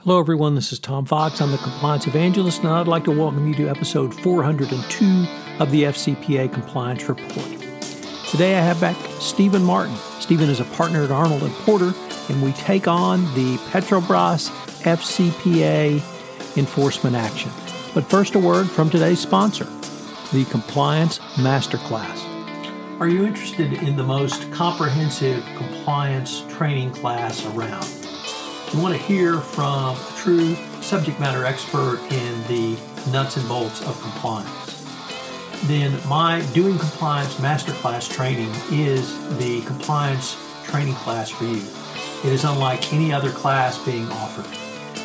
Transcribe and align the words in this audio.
Hello, 0.00 0.20
everyone. 0.20 0.54
This 0.54 0.70
is 0.70 0.78
Tom 0.78 1.06
Fox. 1.06 1.40
I'm 1.40 1.50
the 1.50 1.56
Compliance 1.56 2.06
Evangelist, 2.06 2.58
and 2.58 2.68
I'd 2.68 2.86
like 2.86 3.04
to 3.04 3.10
welcome 3.10 3.48
you 3.48 3.54
to 3.54 3.68
episode 3.68 4.14
402 4.20 5.26
of 5.60 5.70
the 5.70 5.84
FCPA 5.84 6.52
Compliance 6.52 7.08
Report. 7.08 7.46
Today, 8.28 8.56
I 8.56 8.60
have 8.60 8.78
back 8.82 8.96
Stephen 9.18 9.64
Martin. 9.64 9.96
Stephen 10.20 10.50
is 10.50 10.60
a 10.60 10.64
partner 10.64 11.04
at 11.04 11.10
Arnold 11.10 11.42
and 11.42 11.52
Porter, 11.52 11.94
and 12.28 12.42
we 12.42 12.52
take 12.52 12.86
on 12.86 13.22
the 13.34 13.56
Petrobras 13.70 14.50
FCPA 14.82 15.94
enforcement 16.58 17.16
action. 17.16 17.50
But 17.94 18.04
first, 18.04 18.34
a 18.34 18.38
word 18.38 18.68
from 18.68 18.90
today's 18.90 19.20
sponsor, 19.20 19.64
the 20.34 20.44
Compliance 20.50 21.18
Masterclass. 21.36 22.30
Are 23.00 23.08
you 23.08 23.24
interested 23.24 23.72
in 23.72 23.96
the 23.96 24.04
most 24.04 24.50
comprehensive 24.52 25.42
compliance 25.56 26.42
training 26.50 26.92
class 26.92 27.46
around? 27.46 28.03
You 28.74 28.80
want 28.80 28.96
to 28.96 29.02
hear 29.04 29.38
from 29.38 29.94
a 29.94 30.12
true 30.16 30.56
subject 30.82 31.20
matter 31.20 31.44
expert 31.44 32.00
in 32.10 32.42
the 32.48 32.76
nuts 33.12 33.36
and 33.36 33.46
bolts 33.46 33.80
of 33.86 34.00
compliance. 34.02 34.82
Then 35.68 35.96
my 36.08 36.44
Doing 36.54 36.76
Compliance 36.76 37.36
Masterclass 37.36 38.12
training 38.12 38.50
is 38.72 39.16
the 39.38 39.60
compliance 39.60 40.36
training 40.64 40.94
class 40.94 41.30
for 41.30 41.44
you. 41.44 41.62
It 42.28 42.32
is 42.32 42.42
unlike 42.42 42.92
any 42.92 43.12
other 43.12 43.30
class 43.30 43.78
being 43.84 44.08
offered. 44.08 44.50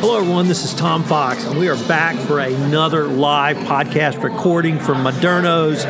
Hello, 0.00 0.18
everyone. 0.18 0.46
This 0.46 0.64
is 0.64 0.74
Tom 0.74 1.02
Fox, 1.02 1.44
and 1.44 1.58
we 1.58 1.68
are 1.68 1.88
back 1.88 2.16
for 2.26 2.38
another 2.38 3.06
live 3.06 3.56
podcast 3.58 4.22
recording 4.22 4.78
from 4.78 4.98
Moderno's 4.98 5.84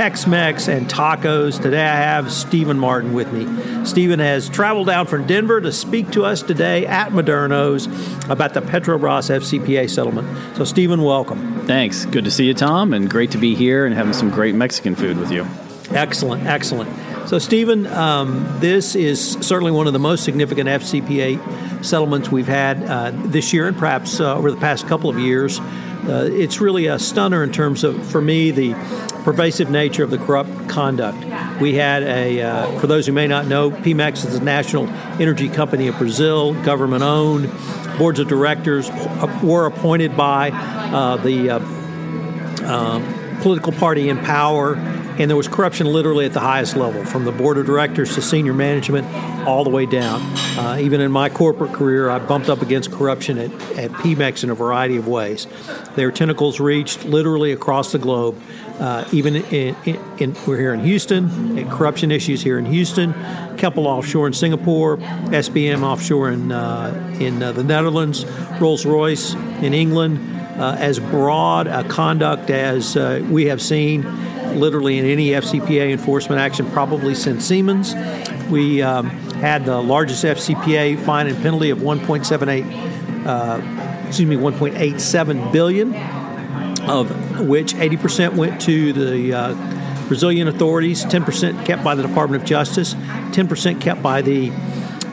Tex-Mex 0.00 0.66
and 0.66 0.88
tacos. 0.88 1.60
Today 1.60 1.84
I 1.84 1.96
have 1.96 2.32
Stephen 2.32 2.78
Martin 2.78 3.12
with 3.12 3.30
me. 3.34 3.84
Stephen 3.84 4.18
has 4.18 4.48
traveled 4.48 4.86
down 4.86 5.06
from 5.06 5.26
Denver 5.26 5.60
to 5.60 5.70
speak 5.72 6.12
to 6.12 6.24
us 6.24 6.40
today 6.40 6.86
at 6.86 7.10
Moderno's 7.10 7.84
about 8.30 8.54
the 8.54 8.62
Petrobras 8.62 9.28
FCPA 9.28 9.90
settlement. 9.90 10.56
So 10.56 10.64
Stephen, 10.64 11.02
welcome. 11.02 11.66
Thanks. 11.66 12.06
Good 12.06 12.24
to 12.24 12.30
see 12.30 12.46
you, 12.46 12.54
Tom, 12.54 12.94
and 12.94 13.10
great 13.10 13.32
to 13.32 13.36
be 13.36 13.54
here 13.54 13.84
and 13.84 13.94
having 13.94 14.14
some 14.14 14.30
great 14.30 14.54
Mexican 14.54 14.94
food 14.94 15.18
with 15.18 15.30
you. 15.30 15.46
Excellent, 15.90 16.46
excellent. 16.46 16.88
So, 17.28 17.38
Stephen, 17.38 17.86
um, 17.88 18.46
this 18.60 18.94
is 18.94 19.32
certainly 19.42 19.70
one 19.70 19.86
of 19.86 19.92
the 19.92 19.98
most 19.98 20.24
significant 20.24 20.66
FCPA 20.66 21.84
settlements 21.84 22.30
we've 22.30 22.48
had 22.48 22.82
uh, 22.84 23.12
this 23.26 23.52
year 23.52 23.68
and 23.68 23.76
perhaps 23.76 24.18
uh, 24.18 24.34
over 24.34 24.50
the 24.50 24.56
past 24.56 24.86
couple 24.88 25.10
of 25.10 25.18
years. 25.18 25.60
Uh, 26.08 26.28
it's 26.30 26.60
really 26.60 26.86
a 26.86 26.98
stunner 26.98 27.42
in 27.42 27.52
terms 27.52 27.84
of, 27.84 28.06
for 28.10 28.20
me, 28.20 28.50
the 28.50 28.74
pervasive 29.24 29.70
nature 29.70 30.02
of 30.02 30.10
the 30.10 30.18
corrupt 30.18 30.68
conduct. 30.68 31.18
We 31.60 31.74
had 31.74 32.02
a, 32.02 32.42
uh, 32.42 32.78
for 32.78 32.86
those 32.86 33.06
who 33.06 33.12
may 33.12 33.26
not 33.26 33.46
know, 33.46 33.70
Pemex 33.70 34.26
is 34.26 34.34
a 34.34 34.42
national 34.42 34.88
energy 35.20 35.48
company 35.48 35.88
of 35.88 35.98
Brazil, 35.98 36.54
government 36.62 37.02
owned. 37.02 37.50
Boards 37.98 38.18
of 38.18 38.28
directors 38.28 38.90
were 39.42 39.66
appointed 39.66 40.16
by 40.16 40.50
uh, 40.50 41.16
the 41.18 41.50
uh, 41.50 41.58
uh, 42.64 43.40
political 43.42 43.72
party 43.72 44.08
in 44.08 44.18
power 44.18 44.76
and 45.20 45.28
there 45.28 45.36
was 45.36 45.48
corruption 45.48 45.86
literally 45.86 46.24
at 46.24 46.32
the 46.32 46.40
highest 46.40 46.76
level, 46.76 47.04
from 47.04 47.26
the 47.26 47.32
board 47.32 47.58
of 47.58 47.66
directors 47.66 48.14
to 48.14 48.22
senior 48.22 48.54
management, 48.54 49.06
all 49.46 49.64
the 49.64 49.70
way 49.70 49.84
down. 49.84 50.22
Uh, 50.58 50.78
even 50.80 51.02
in 51.02 51.12
my 51.12 51.28
corporate 51.28 51.74
career, 51.74 52.08
I 52.08 52.18
bumped 52.18 52.48
up 52.48 52.62
against 52.62 52.90
corruption 52.90 53.36
at, 53.36 53.52
at 53.78 53.90
Pemex 53.90 54.42
in 54.44 54.48
a 54.48 54.54
variety 54.54 54.96
of 54.96 55.06
ways. 55.06 55.46
Their 55.94 56.10
tentacles 56.10 56.58
reached 56.58 57.04
literally 57.04 57.52
across 57.52 57.92
the 57.92 57.98
globe. 57.98 58.40
Uh, 58.78 59.06
even 59.12 59.36
in, 59.36 59.76
in, 59.84 60.00
in, 60.18 60.36
we're 60.46 60.56
here 60.56 60.72
in 60.72 60.80
Houston, 60.80 61.68
corruption 61.68 62.10
issues 62.10 62.40
here 62.40 62.58
in 62.58 62.64
Houston, 62.64 63.12
Keppel 63.58 63.86
offshore 63.86 64.26
in 64.26 64.32
Singapore, 64.32 64.96
SBM 64.96 65.82
offshore 65.82 66.30
in 66.30 66.50
uh, 66.50 67.16
in 67.20 67.42
uh, 67.42 67.52
the 67.52 67.62
Netherlands, 67.62 68.24
Rolls 68.58 68.86
Royce 68.86 69.34
in 69.34 69.74
England. 69.74 70.38
Uh, 70.58 70.76
as 70.78 70.98
broad 70.98 71.66
a 71.66 71.82
conduct 71.84 72.50
as 72.50 72.94
uh, 72.94 73.26
we 73.30 73.46
have 73.46 73.62
seen 73.62 74.02
literally 74.56 74.98
in 74.98 75.04
any 75.04 75.28
FCPA 75.30 75.90
enforcement 75.90 76.40
action 76.40 76.70
probably 76.70 77.14
since 77.14 77.44
Siemens. 77.44 77.94
We 78.50 78.82
um, 78.82 79.06
had 79.40 79.64
the 79.64 79.80
largest 79.80 80.24
FCPA 80.24 80.98
fine 81.04 81.26
and 81.26 81.40
penalty 81.42 81.70
of 81.70 81.78
1.78, 81.78 83.26
uh, 83.26 84.06
excuse 84.06 84.28
me, 84.28 84.36
1.87 84.36 85.52
billion, 85.52 85.94
of 86.88 87.40
which 87.40 87.74
80% 87.74 88.34
went 88.34 88.60
to 88.62 88.92
the 88.92 89.32
uh, 89.32 90.06
Brazilian 90.08 90.48
authorities, 90.48 91.04
10% 91.04 91.64
kept 91.64 91.84
by 91.84 91.94
the 91.94 92.02
Department 92.02 92.42
of 92.42 92.48
Justice, 92.48 92.94
10% 92.94 93.80
kept 93.80 94.02
by 94.02 94.22
the 94.22 94.50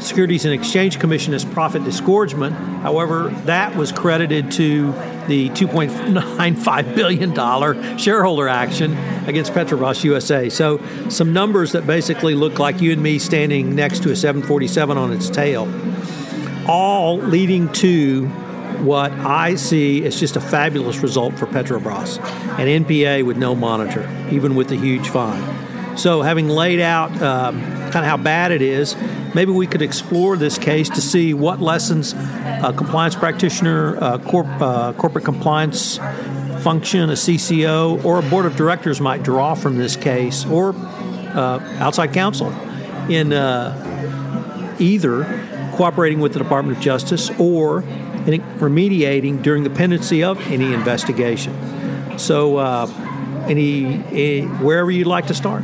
Securities 0.07 0.45
and 0.45 0.53
Exchange 0.53 0.99
Commission 0.99 1.33
as 1.33 1.43
profit 1.43 1.83
disgorgement. 1.83 2.55
However, 2.81 3.29
that 3.45 3.75
was 3.75 3.91
credited 3.91 4.51
to 4.53 4.91
the 5.27 5.49
$2.95 5.49 6.95
billion 6.95 7.97
shareholder 7.97 8.47
action 8.47 8.95
against 9.27 9.51
Petrobras 9.53 10.03
USA. 10.03 10.49
So, 10.49 10.81
some 11.09 11.33
numbers 11.33 11.73
that 11.73 11.85
basically 11.85 12.33
look 12.33 12.59
like 12.59 12.81
you 12.81 12.93
and 12.93 13.03
me 13.03 13.19
standing 13.19 13.75
next 13.75 14.03
to 14.03 14.11
a 14.11 14.15
747 14.15 14.97
on 14.97 15.11
its 15.11 15.29
tail, 15.29 15.67
all 16.67 17.17
leading 17.17 17.71
to 17.73 18.27
what 18.79 19.11
I 19.11 19.55
see 19.55 20.05
as 20.05 20.19
just 20.19 20.35
a 20.35 20.41
fabulous 20.41 20.99
result 20.99 21.37
for 21.37 21.47
Petrobras 21.47 22.17
an 22.59 22.85
NPA 22.85 23.23
with 23.25 23.37
no 23.37 23.53
monitor, 23.55 24.09
even 24.31 24.55
with 24.55 24.69
the 24.69 24.77
huge 24.77 25.09
fine. 25.09 25.66
So, 25.97 26.21
having 26.21 26.47
laid 26.47 26.79
out 26.79 27.11
um, 27.23 27.59
kind 27.59 27.97
of 27.97 28.05
how 28.05 28.17
bad 28.17 28.51
it 28.51 28.61
is, 28.61 28.95
maybe 29.33 29.51
we 29.51 29.65
could 29.65 29.81
explore 29.81 30.37
this 30.37 30.59
case 30.59 30.89
to 30.89 31.01
see 31.01 31.33
what 31.33 31.59
lessons 31.59 32.13
a 32.13 32.71
compliance 32.71 33.15
practitioner, 33.15 33.95
a 33.95 34.19
corp, 34.19 34.45
uh, 34.61 34.93
corporate 34.93 35.25
compliance 35.25 35.97
function, 36.61 37.09
a 37.09 37.13
CCO, 37.13 38.05
or 38.05 38.19
a 38.19 38.21
board 38.21 38.45
of 38.45 38.55
directors 38.55 39.01
might 39.01 39.23
draw 39.23 39.55
from 39.55 39.77
this 39.77 39.95
case, 39.95 40.45
or 40.45 40.75
uh, 41.33 41.59
outside 41.79 42.13
counsel 42.13 42.51
in 43.09 43.33
uh, 43.33 44.75
either 44.77 45.23
cooperating 45.75 46.19
with 46.19 46.33
the 46.33 46.39
Department 46.39 46.77
of 46.77 46.83
Justice 46.83 47.31
or 47.39 47.81
in 47.81 48.41
remediating 48.59 49.41
during 49.41 49.63
the 49.63 49.69
pendency 49.71 50.23
of 50.23 50.39
any 50.51 50.73
investigation. 50.75 52.19
So, 52.19 52.57
uh, 52.57 52.85
any, 53.47 54.03
any 54.11 54.41
wherever 54.41 54.91
you'd 54.91 55.07
like 55.07 55.27
to 55.27 55.33
start. 55.33 55.63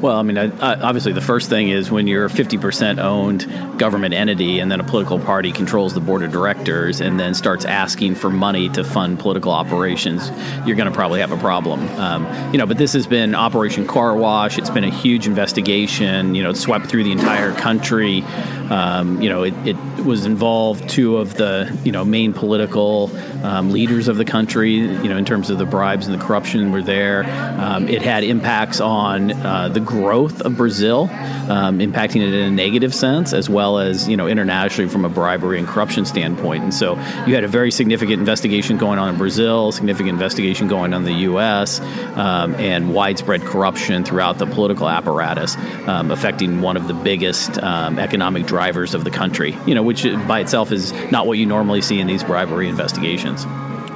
Well, 0.00 0.16
I 0.16 0.22
mean, 0.22 0.36
I, 0.36 0.44
I, 0.44 0.80
obviously, 0.80 1.12
the 1.12 1.20
first 1.20 1.48
thing 1.48 1.68
is 1.68 1.90
when 1.90 2.06
you're 2.06 2.26
a 2.26 2.28
50% 2.28 2.98
owned 2.98 3.78
government 3.78 4.14
entity 4.14 4.58
and 4.58 4.70
then 4.70 4.80
a 4.80 4.84
political 4.84 5.18
party 5.18 5.52
controls 5.52 5.94
the 5.94 6.00
board 6.00 6.22
of 6.22 6.32
directors 6.32 7.00
and 7.00 7.18
then 7.18 7.34
starts 7.34 7.64
asking 7.64 8.14
for 8.14 8.30
money 8.30 8.68
to 8.70 8.84
fund 8.84 9.18
political 9.18 9.52
operations, 9.52 10.30
you're 10.66 10.76
going 10.76 10.88
to 10.88 10.94
probably 10.94 11.20
have 11.20 11.32
a 11.32 11.36
problem. 11.38 11.88
Um, 11.98 12.52
you 12.52 12.58
know, 12.58 12.66
but 12.66 12.78
this 12.78 12.92
has 12.92 13.06
been 13.06 13.34
Operation 13.34 13.86
Car 13.86 14.14
Wash. 14.16 14.58
It's 14.58 14.70
been 14.70 14.84
a 14.84 14.90
huge 14.90 15.26
investigation. 15.26 16.34
You 16.34 16.42
know, 16.42 16.50
it 16.50 16.56
swept 16.56 16.86
through 16.86 17.04
the 17.04 17.12
entire 17.12 17.52
country. 17.52 18.22
Um, 18.70 19.20
you 19.20 19.28
know, 19.28 19.42
it, 19.42 19.54
it, 19.66 19.76
was 20.04 20.26
involved 20.26 20.86
two 20.90 21.16
of 21.16 21.34
the 21.34 21.78
you 21.82 21.90
know 21.90 22.04
main 22.04 22.34
political 22.34 23.10
um, 23.42 23.70
leaders 23.70 24.06
of 24.06 24.18
the 24.18 24.24
country. 24.24 24.72
You 24.72 25.08
know, 25.08 25.16
in 25.16 25.24
terms 25.24 25.48
of 25.48 25.56
the 25.56 25.64
bribes 25.64 26.06
and 26.06 26.18
the 26.18 26.22
corruption 26.22 26.72
were 26.72 26.82
there. 26.82 27.24
Um, 27.58 27.88
it 27.88 28.02
had 28.02 28.22
impacts 28.24 28.80
on 28.80 29.32
uh, 29.32 29.68
the 29.68 29.80
growth 29.94 30.40
of 30.40 30.56
Brazil, 30.56 31.04
um, 31.48 31.78
impacting 31.78 32.16
it 32.16 32.34
in 32.34 32.46
a 32.46 32.50
negative 32.50 32.92
sense, 32.92 33.32
as 33.32 33.48
well 33.48 33.78
as 33.78 34.08
you 34.08 34.16
know 34.16 34.26
internationally 34.26 34.90
from 34.90 35.04
a 35.04 35.08
bribery 35.08 35.58
and 35.58 35.68
corruption 35.68 36.04
standpoint. 36.04 36.64
And 36.64 36.74
so 36.74 36.94
you 37.26 37.34
had 37.36 37.44
a 37.44 37.48
very 37.48 37.70
significant 37.70 38.18
investigation 38.18 38.76
going 38.76 38.98
on 38.98 39.08
in 39.08 39.16
Brazil, 39.16 39.70
significant 39.70 40.10
investigation 40.10 40.66
going 40.66 40.92
on 40.92 41.02
in 41.02 41.04
the 41.04 41.20
U.S., 41.30 41.80
um, 42.16 42.54
and 42.56 42.92
widespread 42.92 43.42
corruption 43.42 44.04
throughout 44.04 44.38
the 44.38 44.46
political 44.46 44.88
apparatus, 44.88 45.56
um, 45.86 46.10
affecting 46.10 46.60
one 46.60 46.76
of 46.76 46.88
the 46.88 46.94
biggest 46.94 47.62
um, 47.62 48.00
economic 48.00 48.46
drivers 48.46 48.94
of 48.94 49.04
the 49.04 49.10
country. 49.10 49.56
You 49.64 49.76
know, 49.76 49.82
which 49.84 50.02
by 50.26 50.40
itself 50.40 50.72
is 50.72 50.92
not 51.12 51.28
what 51.28 51.38
you 51.38 51.46
normally 51.46 51.82
see 51.82 52.00
in 52.00 52.08
these 52.08 52.24
bribery 52.24 52.68
investigations. 52.68 53.46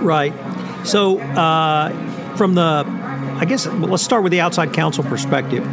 Right. 0.00 0.32
So, 0.86 1.18
uh, 1.18 2.36
from 2.36 2.54
the, 2.54 2.84
I 3.36 3.44
guess, 3.44 3.66
let's 3.66 4.04
start 4.04 4.22
with 4.22 4.30
the 4.30 4.40
outside 4.40 4.72
counsel 4.72 5.02
perspective. 5.02 5.66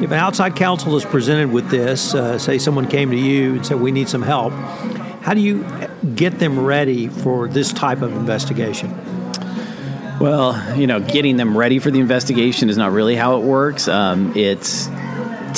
If 0.00 0.12
an 0.12 0.18
outside 0.18 0.54
counsel 0.54 0.96
is 0.96 1.04
presented 1.04 1.50
with 1.50 1.70
this, 1.70 2.14
uh, 2.14 2.38
say 2.38 2.58
someone 2.58 2.86
came 2.86 3.10
to 3.10 3.16
you 3.16 3.56
and 3.56 3.66
said, 3.66 3.80
We 3.80 3.90
need 3.90 4.08
some 4.08 4.22
help, 4.22 4.52
how 5.22 5.34
do 5.34 5.40
you 5.40 5.64
get 6.14 6.38
them 6.38 6.64
ready 6.64 7.08
for 7.08 7.48
this 7.48 7.72
type 7.72 8.00
of 8.02 8.12
investigation? 8.12 8.96
Well, 10.20 10.78
you 10.78 10.86
know, 10.86 11.00
getting 11.00 11.36
them 11.36 11.58
ready 11.58 11.80
for 11.80 11.90
the 11.90 11.98
investigation 11.98 12.70
is 12.70 12.76
not 12.76 12.92
really 12.92 13.16
how 13.16 13.38
it 13.38 13.44
works. 13.44 13.88
Um, 13.88 14.36
it's 14.36 14.88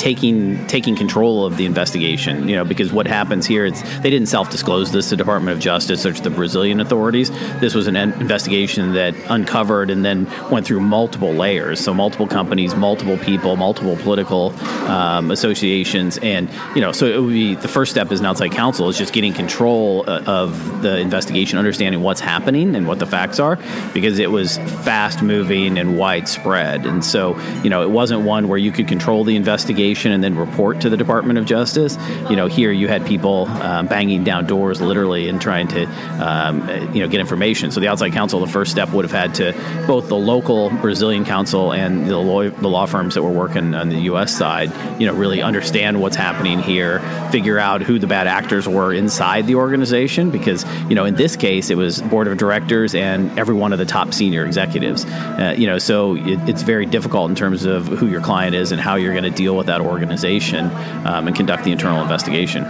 taking 0.01 0.65
taking 0.65 0.95
control 0.95 1.45
of 1.45 1.57
the 1.57 1.65
investigation. 1.65 2.49
You 2.49 2.55
know, 2.55 2.65
because 2.65 2.91
what 2.91 3.05
happens 3.05 3.45
here 3.45 3.65
is 3.65 3.79
they 4.01 4.09
didn't 4.09 4.29
self 4.29 4.49
disclose 4.49 4.91
this 4.91 5.09
to 5.09 5.11
the 5.11 5.17
Department 5.17 5.55
of 5.55 5.61
Justice 5.61 6.07
or 6.07 6.11
to 6.11 6.21
the 6.21 6.31
Brazilian 6.31 6.79
authorities. 6.79 7.29
This 7.59 7.75
was 7.75 7.85
an 7.85 7.95
investigation 7.95 8.93
that 8.93 9.13
uncovered 9.29 9.91
and 9.91 10.03
then 10.03 10.27
went 10.49 10.65
through 10.65 10.79
multiple 10.79 11.31
layers. 11.33 11.79
So 11.79 11.93
multiple 11.93 12.25
companies, 12.25 12.73
multiple 12.75 13.17
people, 13.19 13.55
multiple 13.57 13.95
political 13.97 14.53
um, 14.89 15.29
associations, 15.29 16.17
and 16.17 16.49
you 16.73 16.81
know, 16.81 16.91
so 16.91 17.05
it 17.05 17.21
would 17.21 17.33
be 17.33 17.53
the 17.53 17.67
first 17.67 17.91
step 17.91 18.11
is 18.11 18.19
an 18.21 18.25
outside 18.25 18.51
counsel 18.51 18.89
is 18.89 18.97
just 18.97 19.13
getting 19.13 19.33
control 19.33 20.03
uh, 20.09 20.23
of 20.25 20.81
the 20.81 20.97
investigation, 20.97 21.59
understanding 21.59 22.01
what's 22.01 22.21
happening 22.21 22.75
and 22.75 22.87
what 22.87 22.97
the 22.97 23.05
facts 23.05 23.39
are, 23.39 23.59
because 23.93 24.17
it 24.17 24.31
was 24.31 24.57
fast 24.83 25.21
moving 25.21 25.77
and 25.77 25.95
widespread, 25.95 26.87
and 26.87 27.05
so 27.05 27.39
you 27.61 27.69
know, 27.69 27.83
it 27.83 27.91
wasn't 27.91 28.21
one 28.21 28.47
where 28.47 28.57
you 28.57 28.71
could 28.71 28.87
control 28.87 29.23
the 29.23 29.35
investigation 29.35 29.90
investigation 29.91 30.11
and 30.11 30.23
then 30.23 30.35
report 30.35 30.81
to 30.81 30.89
the 30.89 30.97
Department 30.97 31.37
of 31.39 31.45
Justice. 31.45 31.97
You 32.29 32.35
know, 32.35 32.47
here 32.47 32.71
you 32.71 32.87
had 32.87 33.05
people 33.05 33.47
um, 33.47 33.87
banging 33.87 34.23
down 34.23 34.47
doors 34.47 34.81
literally 34.81 35.29
and 35.29 35.41
trying 35.41 35.67
to, 35.69 35.85
um, 36.19 36.67
you 36.93 37.01
know, 37.01 37.07
get 37.07 37.19
information. 37.19 37.71
So 37.71 37.79
the 37.79 37.87
outside 37.87 38.13
counsel, 38.13 38.39
the 38.39 38.47
first 38.47 38.71
step 38.71 38.89
would 38.91 39.05
have 39.05 39.11
had 39.11 39.35
to 39.35 39.53
both 39.87 40.07
the 40.07 40.15
local 40.15 40.69
Brazilian 40.69 41.25
counsel 41.25 41.73
and 41.73 42.07
the 42.07 42.17
law, 42.17 42.49
the 42.49 42.67
law 42.67 42.85
firms 42.85 43.15
that 43.15 43.23
were 43.23 43.31
working 43.31 43.75
on 43.75 43.89
the 43.89 44.01
U.S. 44.11 44.35
side, 44.35 44.71
you 44.99 45.07
know, 45.07 45.13
really 45.13 45.41
understand 45.41 46.01
what's 46.01 46.15
happening 46.15 46.59
here, 46.59 46.99
figure 47.31 47.59
out 47.59 47.81
who 47.81 47.99
the 47.99 48.07
bad 48.07 48.27
actors 48.27 48.67
were 48.67 48.93
inside 48.93 49.47
the 49.47 49.55
organization, 49.55 50.31
because 50.31 50.65
you 50.89 50.95
know, 50.95 51.05
in 51.05 51.15
this 51.15 51.35
case, 51.35 51.69
it 51.69 51.77
was 51.77 52.01
board 52.01 52.27
of 52.27 52.37
directors 52.37 52.95
and 52.95 53.37
every 53.37 53.55
one 53.55 53.73
of 53.73 53.79
the 53.79 53.85
top 53.85 54.13
senior 54.13 54.45
executives. 54.45 55.05
Uh, 55.05 55.55
you 55.57 55.67
know, 55.67 55.77
so 55.77 56.15
it, 56.15 56.49
it's 56.49 56.61
very 56.61 56.85
difficult 56.85 57.29
in 57.29 57.35
terms 57.35 57.65
of 57.65 57.87
who 57.87 58.07
your 58.07 58.21
client 58.21 58.55
is 58.55 58.71
and 58.71 58.81
how 58.81 58.95
you're 58.95 59.13
going 59.13 59.23
to 59.23 59.29
deal 59.29 59.55
with 59.55 59.69
that 59.71 59.81
organization 59.81 60.65
um, 61.05 61.27
and 61.27 61.35
conduct 61.35 61.63
the 61.63 61.71
internal 61.71 62.01
investigation. 62.01 62.65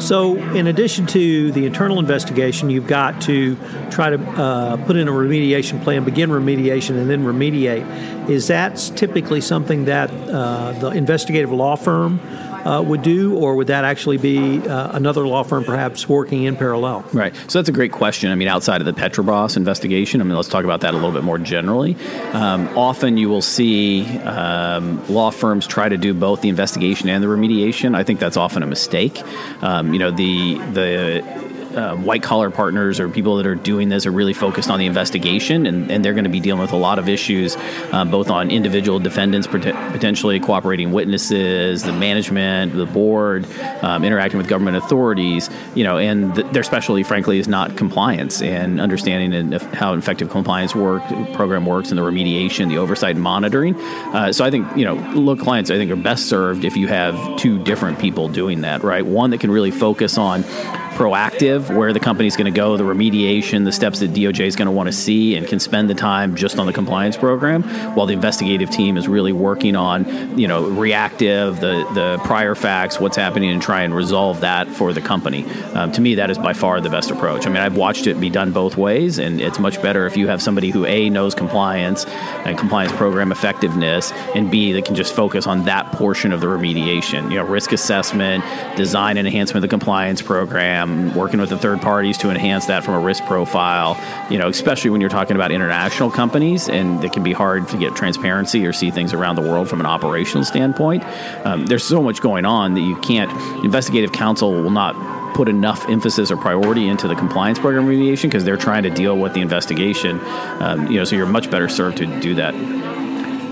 So, 0.00 0.36
in 0.52 0.66
addition 0.66 1.06
to 1.06 1.52
the 1.52 1.64
internal 1.64 2.00
investigation, 2.00 2.70
you've 2.70 2.88
got 2.88 3.22
to 3.22 3.56
try 3.88 4.10
to 4.10 4.20
uh, 4.32 4.76
put 4.84 4.96
in 4.96 5.06
a 5.06 5.12
remediation 5.12 5.80
plan, 5.84 6.04
begin 6.04 6.28
remediation, 6.30 6.98
and 7.00 7.08
then 7.08 7.22
remediate. 7.24 8.28
Is 8.28 8.48
that 8.48 8.76
typically 8.96 9.40
something 9.40 9.84
that 9.84 10.10
uh, 10.10 10.72
the 10.72 10.88
investigative 10.88 11.52
law 11.52 11.76
firm 11.76 12.18
uh, 12.64 12.82
would 12.82 13.02
do, 13.02 13.36
or 13.36 13.56
would 13.56 13.68
that 13.68 13.84
actually 13.84 14.18
be 14.18 14.58
uh, 14.66 14.96
another 14.96 15.26
law 15.26 15.42
firm 15.42 15.64
perhaps 15.64 16.08
working 16.08 16.44
in 16.44 16.56
parallel? 16.56 17.04
Right. 17.12 17.34
So 17.48 17.58
that's 17.58 17.68
a 17.68 17.72
great 17.72 17.92
question. 17.92 18.30
I 18.30 18.34
mean, 18.34 18.48
outside 18.48 18.80
of 18.80 18.86
the 18.86 18.92
Petrobras 18.92 19.56
investigation, 19.56 20.20
I 20.20 20.24
mean, 20.24 20.36
let's 20.36 20.48
talk 20.48 20.64
about 20.64 20.80
that 20.82 20.94
a 20.94 20.96
little 20.96 21.12
bit 21.12 21.24
more 21.24 21.38
generally. 21.38 21.96
Um, 22.32 22.68
often 22.76 23.16
you 23.16 23.28
will 23.28 23.42
see 23.42 24.06
um, 24.20 25.06
law 25.08 25.30
firms 25.30 25.66
try 25.66 25.88
to 25.88 25.96
do 25.96 26.14
both 26.14 26.40
the 26.40 26.48
investigation 26.48 27.08
and 27.08 27.22
the 27.22 27.28
remediation. 27.28 27.94
I 27.94 28.04
think 28.04 28.20
that's 28.20 28.36
often 28.36 28.62
a 28.62 28.66
mistake. 28.66 29.22
Um, 29.62 29.92
you 29.92 29.98
know, 29.98 30.10
the 30.10 30.58
the 30.72 31.51
uh, 31.76 31.96
white 31.96 32.22
collar 32.22 32.50
partners 32.50 33.00
or 33.00 33.08
people 33.08 33.36
that 33.36 33.46
are 33.46 33.54
doing 33.54 33.88
this 33.88 34.06
are 34.06 34.10
really 34.10 34.32
focused 34.32 34.70
on 34.70 34.78
the 34.78 34.86
investigation, 34.86 35.66
and, 35.66 35.90
and 35.90 36.04
they're 36.04 36.14
going 36.14 36.24
to 36.24 36.30
be 36.30 36.40
dealing 36.40 36.60
with 36.60 36.72
a 36.72 36.76
lot 36.76 36.98
of 36.98 37.08
issues, 37.08 37.56
um, 37.92 38.10
both 38.10 38.30
on 38.30 38.50
individual 38.50 38.98
defendants, 38.98 39.46
potentially 39.46 40.40
cooperating 40.40 40.92
witnesses, 40.92 41.82
the 41.82 41.92
management, 41.92 42.74
the 42.74 42.86
board, 42.86 43.46
um, 43.82 44.04
interacting 44.04 44.38
with 44.38 44.48
government 44.48 44.76
authorities, 44.76 45.50
you 45.74 45.84
know, 45.84 45.98
and 45.98 46.34
th- 46.34 46.46
their 46.52 46.62
specialty, 46.62 47.02
frankly, 47.02 47.38
is 47.38 47.48
not 47.48 47.76
compliance 47.76 48.42
and 48.42 48.80
understanding 48.80 49.32
and 49.34 49.62
how 49.74 49.94
effective 49.94 50.30
compliance 50.30 50.74
work 50.74 51.02
program 51.32 51.66
works 51.66 51.90
and 51.90 51.98
the 51.98 52.02
remediation, 52.02 52.68
the 52.68 52.78
oversight, 52.78 53.16
and 53.16 53.22
monitoring. 53.22 53.74
Uh, 53.76 54.32
so 54.32 54.44
I 54.44 54.50
think 54.50 54.76
you 54.76 54.84
know, 54.84 54.94
look, 54.94 55.40
clients 55.40 55.70
I 55.70 55.76
think 55.76 55.90
are 55.90 55.96
best 55.96 56.28
served 56.28 56.64
if 56.64 56.76
you 56.76 56.88
have 56.88 57.36
two 57.36 57.62
different 57.62 57.98
people 57.98 58.28
doing 58.28 58.62
that, 58.62 58.82
right? 58.82 59.04
One 59.04 59.30
that 59.30 59.40
can 59.40 59.50
really 59.50 59.70
focus 59.70 60.18
on 60.18 60.44
proactive, 60.92 61.74
where 61.74 61.92
the 61.92 62.00
company's 62.00 62.36
going 62.36 62.52
to 62.52 62.56
go, 62.56 62.76
the 62.76 62.84
remediation, 62.84 63.64
the 63.64 63.72
steps 63.72 64.00
that 64.00 64.12
DOJ 64.12 64.46
is 64.46 64.56
going 64.56 64.66
to 64.66 64.72
want 64.72 64.88
to 64.88 64.92
see, 64.92 65.36
and 65.36 65.46
can 65.46 65.58
spend 65.58 65.88
the 65.88 65.94
time 65.94 66.34
just 66.36 66.58
on 66.58 66.66
the 66.66 66.72
compliance 66.72 67.16
program, 67.16 67.62
while 67.94 68.06
the 68.06 68.12
investigative 68.12 68.70
team 68.70 68.96
is 68.96 69.08
really 69.08 69.32
working 69.32 69.76
on, 69.76 70.38
you 70.38 70.46
know, 70.48 70.68
reactive, 70.68 71.60
the 71.60 71.86
the 71.94 72.18
prior 72.24 72.54
facts, 72.54 73.00
what's 73.00 73.16
happening, 73.16 73.50
and 73.50 73.62
try 73.62 73.82
and 73.82 73.94
resolve 73.94 74.40
that 74.40 74.68
for 74.68 74.92
the 74.92 75.00
company. 75.00 75.44
Um, 75.74 75.92
to 75.92 76.00
me, 76.00 76.16
that 76.16 76.30
is 76.30 76.38
by 76.38 76.52
far 76.52 76.80
the 76.80 76.90
best 76.90 77.10
approach. 77.10 77.46
I 77.46 77.50
mean, 77.50 77.62
I've 77.62 77.76
watched 77.76 78.06
it 78.06 78.20
be 78.20 78.30
done 78.30 78.52
both 78.52 78.76
ways, 78.76 79.18
and 79.18 79.40
it's 79.40 79.58
much 79.58 79.80
better 79.82 80.06
if 80.06 80.16
you 80.16 80.28
have 80.28 80.42
somebody 80.42 80.70
who 80.70 80.84
a 80.86 81.10
knows 81.10 81.34
compliance 81.34 82.04
and 82.44 82.58
compliance 82.58 82.92
program 82.92 83.32
effectiveness, 83.32 84.12
and 84.34 84.50
b 84.50 84.72
that 84.72 84.84
can 84.84 84.94
just 84.94 85.14
focus 85.14 85.46
on 85.46 85.64
that 85.64 85.92
portion 85.92 86.32
of 86.32 86.40
the 86.40 86.46
remediation. 86.46 87.30
You 87.30 87.36
know, 87.36 87.44
risk 87.44 87.72
assessment, 87.72 88.44
design 88.76 89.16
and 89.16 89.26
enhancement 89.26 89.64
of 89.64 89.70
the 89.70 89.74
compliance 89.74 90.22
program 90.22 90.81
um, 90.82 91.14
working 91.14 91.40
with 91.40 91.50
the 91.50 91.58
third 91.58 91.80
parties 91.80 92.18
to 92.18 92.30
enhance 92.30 92.66
that 92.66 92.84
from 92.84 92.94
a 92.94 93.00
risk 93.00 93.24
profile. 93.24 93.96
You 94.30 94.38
know, 94.38 94.48
especially 94.48 94.90
when 94.90 95.00
you're 95.00 95.10
talking 95.10 95.36
about 95.36 95.52
international 95.52 96.10
companies, 96.10 96.68
and 96.68 97.04
it 97.04 97.12
can 97.12 97.22
be 97.22 97.32
hard 97.32 97.68
to 97.68 97.78
get 97.78 97.94
transparency 97.94 98.66
or 98.66 98.72
see 98.72 98.90
things 98.90 99.12
around 99.12 99.36
the 99.36 99.42
world 99.42 99.68
from 99.68 99.80
an 99.80 99.86
operational 99.86 100.44
standpoint. 100.44 101.04
Um, 101.44 101.66
there's 101.66 101.84
so 101.84 102.02
much 102.02 102.20
going 102.20 102.44
on 102.44 102.74
that 102.74 102.80
you 102.80 102.96
can't. 102.96 103.30
Investigative 103.64 104.12
counsel 104.12 104.52
will 104.52 104.70
not 104.70 105.34
put 105.34 105.48
enough 105.48 105.88
emphasis 105.88 106.30
or 106.30 106.36
priority 106.36 106.88
into 106.88 107.08
the 107.08 107.14
compliance 107.14 107.58
program 107.58 107.86
remediation 107.86 108.24
because 108.24 108.44
they're 108.44 108.56
trying 108.56 108.82
to 108.82 108.90
deal 108.90 109.16
with 109.16 109.32
the 109.32 109.40
investigation. 109.40 110.20
Um, 110.60 110.88
you 110.88 110.98
know, 110.98 111.04
so 111.04 111.16
you're 111.16 111.26
much 111.26 111.50
better 111.50 111.68
served 111.68 111.98
to 111.98 112.20
do 112.20 112.34
that. 112.34 112.54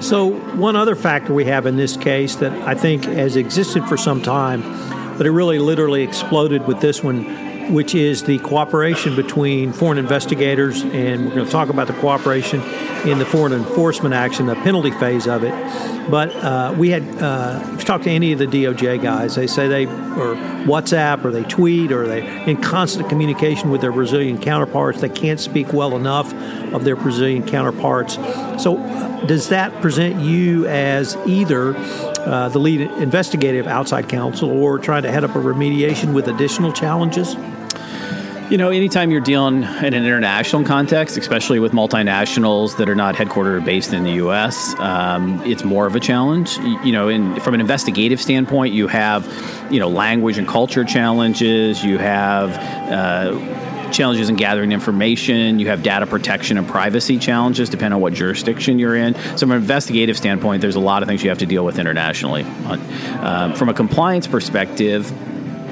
So, 0.02 0.30
one 0.56 0.76
other 0.76 0.94
factor 0.94 1.34
we 1.34 1.44
have 1.44 1.66
in 1.66 1.76
this 1.76 1.96
case 1.96 2.37
that 2.37 2.52
I 2.66 2.75
think 2.75 3.04
has 3.04 3.37
existed 3.37 3.84
for 3.84 3.99
some 3.99 4.22
time 4.22 4.62
but 5.20 5.26
it 5.26 5.32
really 5.32 5.58
literally 5.58 6.02
exploded 6.02 6.66
with 6.66 6.80
this 6.80 7.04
one, 7.04 7.74
which 7.74 7.94
is 7.94 8.22
the 8.22 8.38
cooperation 8.38 9.14
between 9.14 9.70
foreign 9.70 9.98
investigators, 9.98 10.80
and 10.80 11.26
we're 11.26 11.34
going 11.34 11.44
to 11.44 11.52
talk 11.52 11.68
about 11.68 11.88
the 11.88 11.92
cooperation 11.92 12.62
in 13.06 13.18
the 13.18 13.26
foreign 13.26 13.52
enforcement 13.52 14.14
action, 14.14 14.46
the 14.46 14.54
penalty 14.54 14.90
phase 14.92 15.26
of 15.26 15.44
it. 15.44 15.50
But 16.10 16.34
uh, 16.36 16.74
we 16.78 16.88
had, 16.88 17.02
uh, 17.22 17.60
if 17.64 17.80
you 17.80 17.84
talk 17.84 18.00
to 18.04 18.10
any 18.10 18.32
of 18.32 18.38
the 18.38 18.46
DOJ 18.46 19.02
guys, 19.02 19.34
they 19.34 19.46
say 19.46 19.68
they 19.68 19.84
or 19.84 20.36
WhatsApp 20.64 21.22
or 21.22 21.30
they 21.30 21.44
tweet 21.44 21.92
or 21.92 22.06
they 22.06 22.26
in 22.46 22.56
constant 22.56 23.10
communication 23.10 23.68
with 23.68 23.82
their 23.82 23.92
Brazilian 23.92 24.40
counterparts. 24.40 25.02
They 25.02 25.10
can't 25.10 25.38
speak 25.38 25.74
well 25.74 25.96
enough 25.96 26.32
of 26.72 26.84
their 26.84 26.96
Brazilian 26.96 27.46
counterparts. 27.46 28.14
So, 28.56 28.78
does 29.26 29.50
that 29.50 29.82
present 29.82 30.18
you 30.22 30.66
as 30.66 31.14
either 31.26 31.74
uh, 32.26 32.48
the 32.48 32.58
lead 32.58 32.80
investigative 32.80 33.66
outside 33.66 34.08
counsel 34.08 34.50
or 34.50 34.78
trying 34.78 35.02
to 35.02 35.10
head 35.10 35.24
up 35.24 35.34
a 35.34 35.38
remediation 35.38 36.14
with 36.14 36.28
additional 36.28 36.72
challenges? 36.72 37.36
You 38.50 38.58
know, 38.58 38.70
anytime 38.70 39.12
you're 39.12 39.20
dealing 39.20 39.62
in 39.62 39.94
an 39.94 39.94
international 39.94 40.64
context, 40.64 41.16
especially 41.16 41.60
with 41.60 41.70
multinationals 41.70 42.76
that 42.78 42.88
are 42.88 42.96
not 42.96 43.14
headquartered 43.14 43.64
based 43.64 43.92
in 43.92 44.02
the 44.02 44.14
U.S., 44.14 44.74
um, 44.80 45.40
it's 45.44 45.62
more 45.62 45.86
of 45.86 45.94
a 45.94 46.00
challenge. 46.00 46.56
You 46.58 46.90
know, 46.90 47.08
in, 47.08 47.38
from 47.38 47.54
an 47.54 47.60
investigative 47.60 48.20
standpoint, 48.20 48.74
you 48.74 48.88
have, 48.88 49.24
you 49.70 49.78
know, 49.78 49.88
language 49.88 50.36
and 50.36 50.48
culture 50.48 50.84
challenges. 50.84 51.84
You 51.84 51.98
have 51.98 52.50
uh, 52.90 53.69
challenges 53.92 54.28
in 54.28 54.37
gathering 54.37 54.73
information. 54.73 55.59
You 55.59 55.68
have 55.68 55.82
data 55.82 56.06
protection 56.06 56.59
and 56.59 56.66
privacy 56.66 57.18
challenges, 57.18 57.68
depending 57.68 57.94
on 57.94 58.00
what 58.00 58.12
jurisdiction 58.12 58.78
you're 58.78 58.97
in. 58.97 59.14
So, 59.14 59.38
from 59.38 59.52
an 59.52 59.59
investigative 59.59 60.16
standpoint, 60.16 60.62
there's 60.62 60.76
a 60.76 60.80
lot 60.80 61.02
of 61.02 61.09
things 61.09 61.23
you 61.23 61.30
have 61.30 61.38
to 61.38 61.47
deal 61.47 61.64
with 61.64 61.78
internationally. 61.78 62.44
Um, 62.44 63.54
from 63.54 63.68
a 63.68 63.75
compliance 63.75 64.26
perspective, 64.26 65.12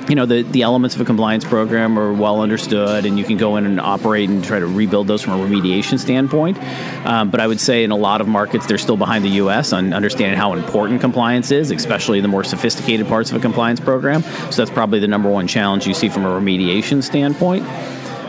you 0.09 0.15
know 0.15 0.25
the, 0.25 0.43
the 0.43 0.63
elements 0.63 0.95
of 0.95 1.03
a 1.03 1.05
compliance 1.05 1.45
program 1.45 1.99
are 1.99 2.13
well 2.13 2.41
understood 2.41 3.05
and 3.05 3.19
you 3.19 3.25
can 3.25 3.37
go 3.37 3.57
in 3.57 3.67
and 3.67 3.79
operate 3.79 4.31
and 4.31 4.43
try 4.43 4.59
to 4.59 4.67
rebuild 4.67 5.07
those 5.07 5.23
from 5.23 5.39
a 5.39 5.45
remediation 5.45 5.99
standpoint 5.99 6.59
um, 7.07 7.31
but 7.31 7.41
i 7.41 7.47
would 7.47 7.61
say 7.61 7.85
in 7.85 7.91
a 7.91 7.97
lot 7.97 8.21
of 8.21 8.27
markets 8.27 8.67
they're 8.67 8.79
still 8.79 8.97
behind 8.97 9.25
the 9.25 9.31
us 9.31 9.73
on 9.73 9.93
understanding 9.93 10.39
how 10.39 10.55
important 10.55 11.01
compliance 11.01 11.51
is 11.51 11.71
especially 11.71 12.21
the 12.21 12.29
more 12.29 12.43
sophisticated 12.43 13.07
parts 13.07 13.31
of 13.31 13.37
a 13.37 13.41
compliance 13.41 13.81
program 13.81 14.23
so 14.23 14.63
that's 14.63 14.71
probably 14.71 14.99
the 14.99 15.09
number 15.09 15.29
one 15.29 15.47
challenge 15.47 15.87
you 15.87 15.95
see 15.95 16.09
from 16.09 16.25
a 16.25 16.31
remediation 16.31 17.03
standpoint 17.03 17.63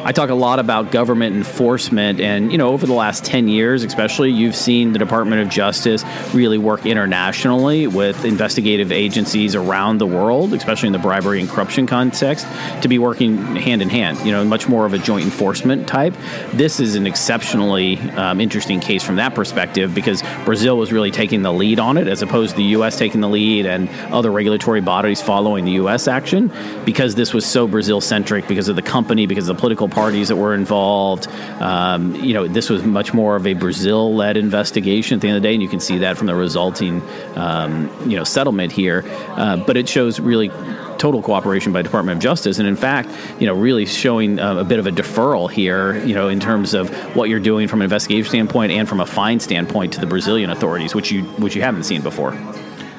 I 0.05 0.13
talk 0.13 0.29
a 0.29 0.35
lot 0.35 0.59
about 0.59 0.91
government 0.91 1.35
enforcement, 1.35 2.21
and 2.21 2.53
you 2.53 2.57
know, 2.57 2.69
over 2.69 2.85
the 2.85 2.93
last 2.93 3.25
ten 3.25 3.49
years, 3.49 3.83
especially, 3.83 4.31
you've 4.31 4.55
seen 4.55 4.93
the 4.93 4.99
Department 4.99 5.41
of 5.41 5.49
Justice 5.49 6.05
really 6.33 6.57
work 6.57 6.85
internationally 6.85 7.85
with 7.85 8.23
investigative 8.23 8.93
agencies 8.93 9.55
around 9.55 9.97
the 9.97 10.07
world, 10.07 10.53
especially 10.53 10.87
in 10.87 10.93
the 10.93 10.99
bribery 10.99 11.41
and 11.41 11.49
corruption 11.49 11.85
context, 11.85 12.47
to 12.81 12.87
be 12.87 12.97
working 12.97 13.37
hand 13.57 13.81
in 13.81 13.89
hand. 13.89 14.25
You 14.25 14.31
know, 14.31 14.45
much 14.45 14.69
more 14.69 14.85
of 14.85 14.93
a 14.93 14.97
joint 14.97 15.25
enforcement 15.25 15.85
type. 15.85 16.15
This 16.53 16.79
is 16.79 16.95
an 16.95 17.05
exceptionally 17.05 17.99
um, 18.11 18.39
interesting 18.39 18.79
case 18.79 19.03
from 19.03 19.17
that 19.17 19.35
perspective 19.35 19.93
because 19.93 20.23
Brazil 20.45 20.77
was 20.77 20.93
really 20.93 21.11
taking 21.11 21.41
the 21.41 21.51
lead 21.51 21.77
on 21.77 21.97
it, 21.97 22.07
as 22.07 22.21
opposed 22.21 22.51
to 22.51 22.57
the 22.57 22.69
U.S. 22.75 22.97
taking 22.97 23.19
the 23.19 23.29
lead 23.29 23.65
and 23.65 23.89
other 24.13 24.31
regulatory 24.31 24.81
bodies 24.81 25.21
following 25.21 25.65
the 25.65 25.73
U.S. 25.73 26.07
action. 26.07 26.51
Because 26.85 27.15
this 27.15 27.33
was 27.33 27.45
so 27.45 27.67
Brazil 27.67 27.99
centric, 27.99 28.47
because 28.47 28.69
of 28.69 28.77
the 28.77 28.81
company, 28.81 29.25
because 29.25 29.49
of 29.49 29.57
the 29.57 29.59
political 29.59 29.88
parties 29.89 30.27
that 30.29 30.35
were 30.35 30.53
involved. 30.53 31.27
Um, 31.61 32.15
you 32.15 32.33
know, 32.33 32.47
this 32.47 32.69
was 32.69 32.83
much 32.83 33.13
more 33.13 33.35
of 33.35 33.45
a 33.45 33.53
Brazil-led 33.53 34.37
investigation 34.37 35.15
at 35.15 35.21
the 35.21 35.27
end 35.27 35.37
of 35.37 35.43
the 35.43 35.47
day, 35.47 35.53
and 35.53 35.61
you 35.61 35.69
can 35.69 35.79
see 35.79 35.99
that 35.99 36.17
from 36.17 36.27
the 36.27 36.35
resulting, 36.35 37.01
um, 37.35 37.89
you 38.09 38.17
know, 38.17 38.23
settlement 38.23 38.71
here. 38.71 39.03
Uh, 39.29 39.57
but 39.57 39.77
it 39.77 39.87
shows 39.87 40.19
really 40.19 40.49
total 40.97 41.21
cooperation 41.21 41.71
by 41.71 41.81
Department 41.81 42.17
of 42.17 42.21
Justice, 42.21 42.59
and 42.59 42.67
in 42.67 42.75
fact, 42.75 43.09
you 43.39 43.47
know, 43.47 43.53
really 43.53 43.85
showing 43.85 44.39
uh, 44.39 44.57
a 44.57 44.63
bit 44.63 44.79
of 44.79 44.85
a 44.85 44.91
deferral 44.91 45.49
here, 45.49 45.97
you 46.05 46.13
know, 46.13 46.27
in 46.27 46.39
terms 46.39 46.73
of 46.73 46.89
what 47.15 47.29
you're 47.29 47.39
doing 47.39 47.67
from 47.67 47.81
an 47.81 47.85
investigation 47.85 48.29
standpoint 48.29 48.71
and 48.71 48.87
from 48.87 48.99
a 48.99 49.05
fine 49.05 49.39
standpoint 49.39 49.93
to 49.93 49.99
the 49.99 50.05
Brazilian 50.05 50.49
authorities, 50.49 50.93
which 50.93 51.11
you 51.11 51.23
which 51.39 51.55
you 51.55 51.61
haven't 51.61 51.83
seen 51.83 52.01
before. 52.01 52.37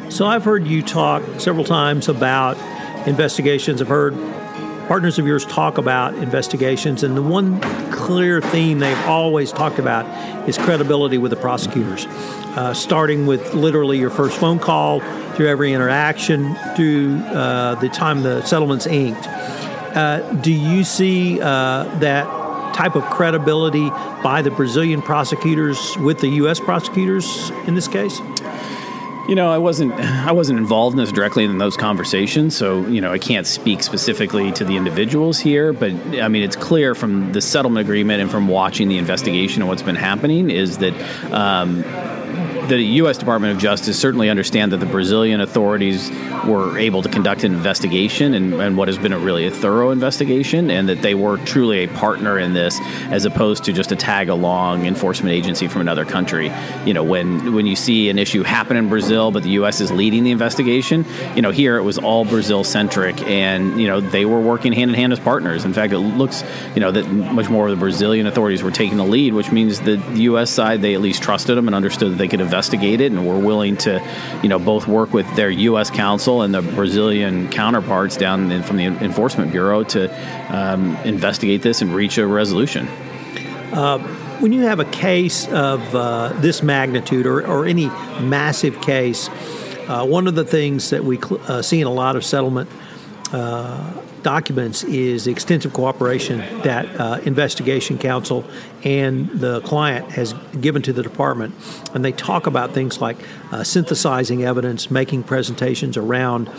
So 0.09 0.27
I've 0.27 0.45
heard 0.45 0.67
you 0.67 0.83
talk 0.83 1.23
several 1.39 1.65
times 1.65 2.09
about 2.09 2.57
investigations. 3.07 3.81
I've 3.81 3.89
heard 3.89 4.15
partners 4.91 5.21
of 5.21 5.27
yours 5.29 5.47
talk 5.47 5.79
about 5.79 6.15
investigations, 6.15 7.05
and 7.05 7.17
the 7.17 7.23
one 7.23 7.61
clear 7.93 8.41
theme 8.41 8.81
they've 8.81 9.07
always 9.07 9.53
talked 9.53 9.79
about 9.79 10.05
is 10.49 10.59
credibility 10.59 11.17
with 11.17 11.31
the 11.31 11.37
prosecutors. 11.37 12.07
Uh, 12.57 12.75
starting 12.75 13.25
with 13.25 13.55
literally 13.55 13.99
your 14.01 14.11
first 14.11 14.37
phone 14.37 14.59
call, 14.59 14.99
through 15.37 15.47
every 15.47 15.73
interaction, 15.73 16.57
through 16.75 17.21
uh, 17.27 17.77
the 17.77 17.89
time 17.89 18.25
the 18.25 18.43
settlement's 18.43 18.89
inked. 18.89 19.29
Uh, 19.29 20.29
do 20.41 20.53
you 20.53 20.83
see 20.83 21.41
uh, 21.41 21.85
that 22.01 22.25
type 22.75 22.97
of 22.97 23.05
credibility 23.05 23.91
by 24.25 24.43
the 24.43 24.51
Brazilian 24.51 25.03
prosecutors 25.03 25.97
with 25.99 26.19
the 26.19 26.29
U.S. 26.31 26.59
prosecutors 26.59 27.51
in 27.69 27.77
this 27.77 27.87
case? 27.87 28.21
You 29.31 29.37
know, 29.37 29.49
I 29.49 29.59
wasn't 29.59 29.93
I 30.01 30.33
wasn't 30.33 30.59
involved 30.59 30.95
in 30.95 30.99
this 30.99 31.13
directly 31.13 31.45
in 31.45 31.57
those 31.59 31.77
conversations, 31.77 32.57
so 32.57 32.85
you 32.89 33.01
know 33.01 33.13
I 33.13 33.19
can't 33.19 33.47
speak 33.47 33.83
specifically 33.85 34.51
to 34.53 34.65
the 34.65 34.77
individuals 34.77 35.39
here. 35.39 35.73
But 35.73 35.93
I 36.21 36.27
mean, 36.27 36.43
it's 36.43 36.57
clear 36.57 36.97
from 36.97 37.33
the 37.33 37.41
settlement 37.41 37.87
agreement 37.87 38.21
and 38.21 38.29
from 38.29 38.49
watching 38.49 38.89
the 38.89 38.99
investigation 38.99 39.63
and 39.63 39.69
what's 39.69 39.83
been 39.83 39.97
happening 39.97 40.51
is 40.51 40.79
that. 40.79 41.33
Um, 41.33 41.85
the 42.77 42.85
U.S. 42.85 43.19
Department 43.19 43.53
of 43.53 43.59
Justice 43.59 43.99
certainly 43.99 44.31
understand 44.31 44.73
that 44.73 44.79
the 44.79 44.87
Brazilian 44.87 45.41
authorities 45.41 46.11
were 46.47 46.79
able 46.79 47.03
to 47.03 47.09
conduct 47.09 47.43
an 47.43 47.53
investigation 47.53 48.35
and, 48.35 48.55
and, 48.55 48.77
what 48.77 48.89
has 48.89 48.97
been 48.97 49.13
a 49.13 49.19
really 49.19 49.47
a 49.47 49.51
thorough 49.51 49.91
investigation, 49.91 50.71
and 50.71 50.89
that 50.89 51.03
they 51.03 51.15
were 51.15 51.37
truly 51.39 51.85
a 51.85 51.89
partner 51.89 52.39
in 52.39 52.55
this, 52.55 52.79
as 53.11 53.25
opposed 53.25 53.65
to 53.65 53.73
just 53.73 53.93
a 53.93 53.97
tag 53.97 54.29
along 54.29 54.87
enforcement 54.87 55.35
agency 55.35 55.67
from 55.69 55.81
another 55.81 56.05
country. 56.05 56.51
You 56.87 56.95
know, 56.95 57.03
when 57.03 57.53
when 57.53 57.67
you 57.67 57.77
see 57.77 58.09
an 58.09 58.19
issue 58.19 58.43
happen 58.43 58.77
in 58.77 58.89
Brazil, 58.89 59.31
but 59.31 59.43
the 59.43 59.51
U.S. 59.51 59.81
is 59.81 59.91
leading 59.91 60.23
the 60.25 60.31
investigation, 60.31 61.05
you 61.35 61.43
know, 61.43 61.51
here 61.51 61.77
it 61.77 61.83
was 61.83 61.99
all 61.99 62.25
Brazil 62.25 62.65
centric, 62.65 63.21
and 63.23 63.81
you 63.81 63.89
know 63.89 64.01
they 64.01 64.25
were 64.25 64.41
working 64.41 64.73
hand 64.73 64.91
in 64.91 64.95
hand 64.95 65.13
as 65.13 65.21
partners. 65.21 65.65
In 65.65 65.73
fact, 65.73 65.93
it 65.93 65.99
looks 65.99 66.45
you 66.75 66.81
know 66.81 66.93
that 66.93 67.07
much 67.09 67.51
more 67.51 67.67
of 67.67 67.71
the 67.73 67.81
Brazilian 67.81 68.27
authorities 68.27 68.63
were 68.63 68.71
taking 68.71 68.97
the 68.97 69.05
lead, 69.05 69.35
which 69.35 69.51
means 69.51 69.81
the 69.81 69.97
U.S. 70.15 70.51
side 70.51 70.81
they 70.81 70.95
at 70.95 71.01
least 71.01 71.23
trusted 71.23 71.57
them 71.57 71.67
and 71.67 71.75
understood 71.75 72.13
that 72.13 72.17
they 72.17 72.29
could 72.29 72.41
investigate 72.41 72.60
it, 73.01 73.13
and 73.13 73.27
we're 73.27 73.39
willing 73.39 73.77
to, 73.79 74.01
you 74.43 74.49
know, 74.49 74.59
both 74.59 74.87
work 74.87 75.13
with 75.13 75.27
their 75.37 75.51
U.S. 75.51 75.91
counsel 75.91 76.43
and 76.43 76.55
the 76.55 76.63
Brazilian 76.63 77.49
counterparts 77.49 78.17
down 78.17 78.51
in, 78.53 78.63
from 78.63 78.77
the 78.77 78.85
Enforcement 78.85 79.53
Bureau 79.53 79.83
to 79.85 80.09
um, 80.55 80.97
investigate 81.05 81.63
this 81.63 81.83
and 81.83 81.95
reach 81.95 82.19
a 82.19 82.27
resolution. 82.27 82.87
Uh, 83.73 83.99
when 84.41 84.53
you 84.53 84.63
have 84.63 84.81
a 84.81 84.85
case 84.87 85.47
of 85.49 85.95
uh, 85.95 86.33
this 86.41 86.63
magnitude 86.63 87.27
or, 87.27 87.47
or, 87.47 87.67
any 87.67 87.87
massive 88.21 88.81
case, 88.81 89.29
uh, 89.89 90.05
one 90.05 90.27
of 90.27 90.35
the 90.35 90.45
things 90.45 90.91
that 90.91 91.05
we 91.05 91.19
cl- 91.19 91.41
uh, 91.47 91.63
see 91.63 91.81
in 91.81 91.87
a 91.87 91.93
lot 91.93 92.17
of 92.17 92.25
settlement 92.25 92.71
uh, 93.33 93.93
documents 94.23 94.85
is 94.85 95.25
the 95.25 95.31
extensive 95.31 95.73
cooperation 95.73 96.39
that 96.63 97.01
uh, 97.01 97.21
investigation 97.25 97.99
counsel 97.99 98.45
and 98.85 99.29
the 99.31 99.61
client 99.63 100.11
has 100.13 100.33
given 100.61 100.83
to 100.83 100.93
the 100.93 101.03
department. 101.03 101.55
And 101.95 102.05
they 102.05 102.13
talk 102.13 102.47
about 102.47 102.73
things 102.73 103.01
like 103.01 103.17
uh, 103.53 103.65
synthesizing 103.65 104.45
evidence, 104.45 104.91
making 104.91 105.25
presentations 105.25 105.97
around 105.97 106.51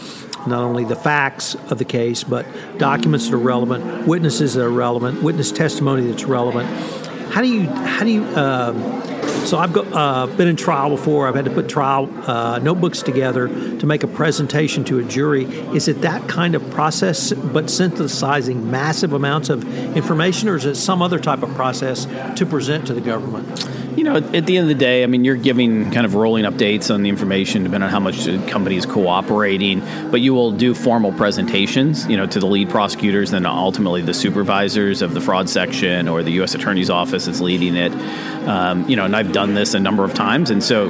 not 0.47 0.63
only 0.63 0.85
the 0.85 0.95
facts 0.95 1.55
of 1.69 1.77
the 1.77 1.85
case, 1.85 2.23
but 2.23 2.45
documents 2.77 3.29
that 3.29 3.35
are 3.35 3.39
relevant, 3.39 4.07
witnesses 4.07 4.55
that 4.55 4.65
are 4.65 4.69
relevant, 4.69 5.21
witness 5.21 5.51
testimony 5.51 6.09
that's 6.09 6.25
relevant. 6.25 6.67
How 7.31 7.41
do 7.41 7.47
you 7.47 7.67
how 7.67 8.03
do 8.03 8.11
you 8.11 8.23
uh, 8.23 8.73
so 9.45 9.57
I've 9.57 9.73
got, 9.73 9.87
uh, 9.91 10.27
been 10.27 10.47
in 10.47 10.55
trial 10.55 10.89
before. 10.89 11.27
I've 11.27 11.35
had 11.35 11.45
to 11.45 11.51
put 11.51 11.67
trial 11.67 12.09
uh, 12.29 12.59
notebooks 12.59 13.01
together 13.01 13.47
to 13.47 13.85
make 13.85 14.03
a 14.03 14.07
presentation 14.07 14.83
to 14.85 14.99
a 14.99 15.03
jury. 15.03 15.45
Is 15.75 15.87
it 15.87 16.01
that 16.01 16.27
kind 16.29 16.55
of 16.55 16.69
process, 16.71 17.33
but 17.33 17.69
synthesizing 17.69 18.69
massive 18.69 19.13
amounts 19.13 19.49
of 19.49 19.63
information, 19.95 20.49
or 20.49 20.55
is 20.55 20.65
it 20.65 20.75
some 20.75 21.01
other 21.01 21.19
type 21.19 21.43
of 21.43 21.53
process 21.55 22.05
to 22.37 22.45
present 22.45 22.87
to 22.87 22.93
the 22.93 23.01
government? 23.01 23.70
You 23.95 24.05
know, 24.05 24.15
at 24.15 24.45
the 24.45 24.57
end 24.57 24.63
of 24.63 24.67
the 24.69 24.75
day, 24.75 25.03
I 25.03 25.07
mean, 25.07 25.25
you're 25.25 25.35
giving 25.35 25.91
kind 25.91 26.05
of 26.05 26.15
rolling 26.15 26.45
updates 26.45 26.93
on 26.93 27.03
the 27.03 27.09
information 27.09 27.63
depending 27.63 27.83
on 27.83 27.89
how 27.89 27.99
much 27.99 28.23
the 28.23 28.37
company 28.47 28.77
is 28.77 28.85
cooperating, 28.85 29.81
but 30.09 30.21
you 30.21 30.33
will 30.33 30.51
do 30.51 30.73
formal 30.73 31.11
presentations, 31.11 32.07
you 32.07 32.15
know, 32.15 32.25
to 32.25 32.39
the 32.39 32.45
lead 32.45 32.69
prosecutors, 32.69 33.31
then 33.31 33.45
ultimately 33.45 34.01
the 34.01 34.13
supervisors 34.13 35.01
of 35.01 35.13
the 35.13 35.19
fraud 35.19 35.49
section 35.49 36.07
or 36.07 36.23
the 36.23 36.31
U.S. 36.33 36.55
Attorney's 36.55 36.89
Office 36.89 37.25
that's 37.25 37.41
leading 37.41 37.75
it. 37.75 37.91
Um, 38.47 38.87
you 38.87 38.95
know, 38.95 39.03
and 39.03 39.15
I've 39.15 39.33
done 39.33 39.55
this 39.55 39.73
a 39.73 39.79
number 39.79 40.05
of 40.05 40.13
times, 40.13 40.51
and 40.51 40.63
so 40.63 40.89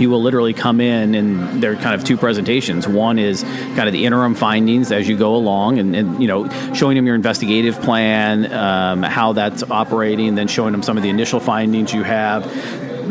you 0.00 0.10
will 0.10 0.22
literally 0.22 0.54
come 0.54 0.80
in 0.80 1.14
and 1.14 1.62
there 1.62 1.72
are 1.72 1.76
kind 1.76 1.94
of 1.94 2.04
two 2.04 2.16
presentations. 2.16 2.88
One 2.88 3.18
is 3.18 3.42
kind 3.42 3.86
of 3.86 3.92
the 3.92 4.06
interim 4.06 4.34
findings 4.34 4.90
as 4.92 5.08
you 5.08 5.16
go 5.16 5.36
along 5.36 5.78
and, 5.78 5.94
and 5.94 6.20
you 6.20 6.28
know 6.28 6.48
showing 6.72 6.96
them 6.96 7.06
your 7.06 7.14
investigative 7.14 7.80
plan 7.82 8.50
um, 8.52 9.02
how 9.02 9.32
that's 9.32 9.62
operating 9.70 10.34
then 10.34 10.48
showing 10.48 10.72
them 10.72 10.82
some 10.82 10.96
of 10.96 11.02
the 11.02 11.10
initial 11.10 11.40
findings 11.40 11.92
you 11.92 12.02
have. 12.02 12.44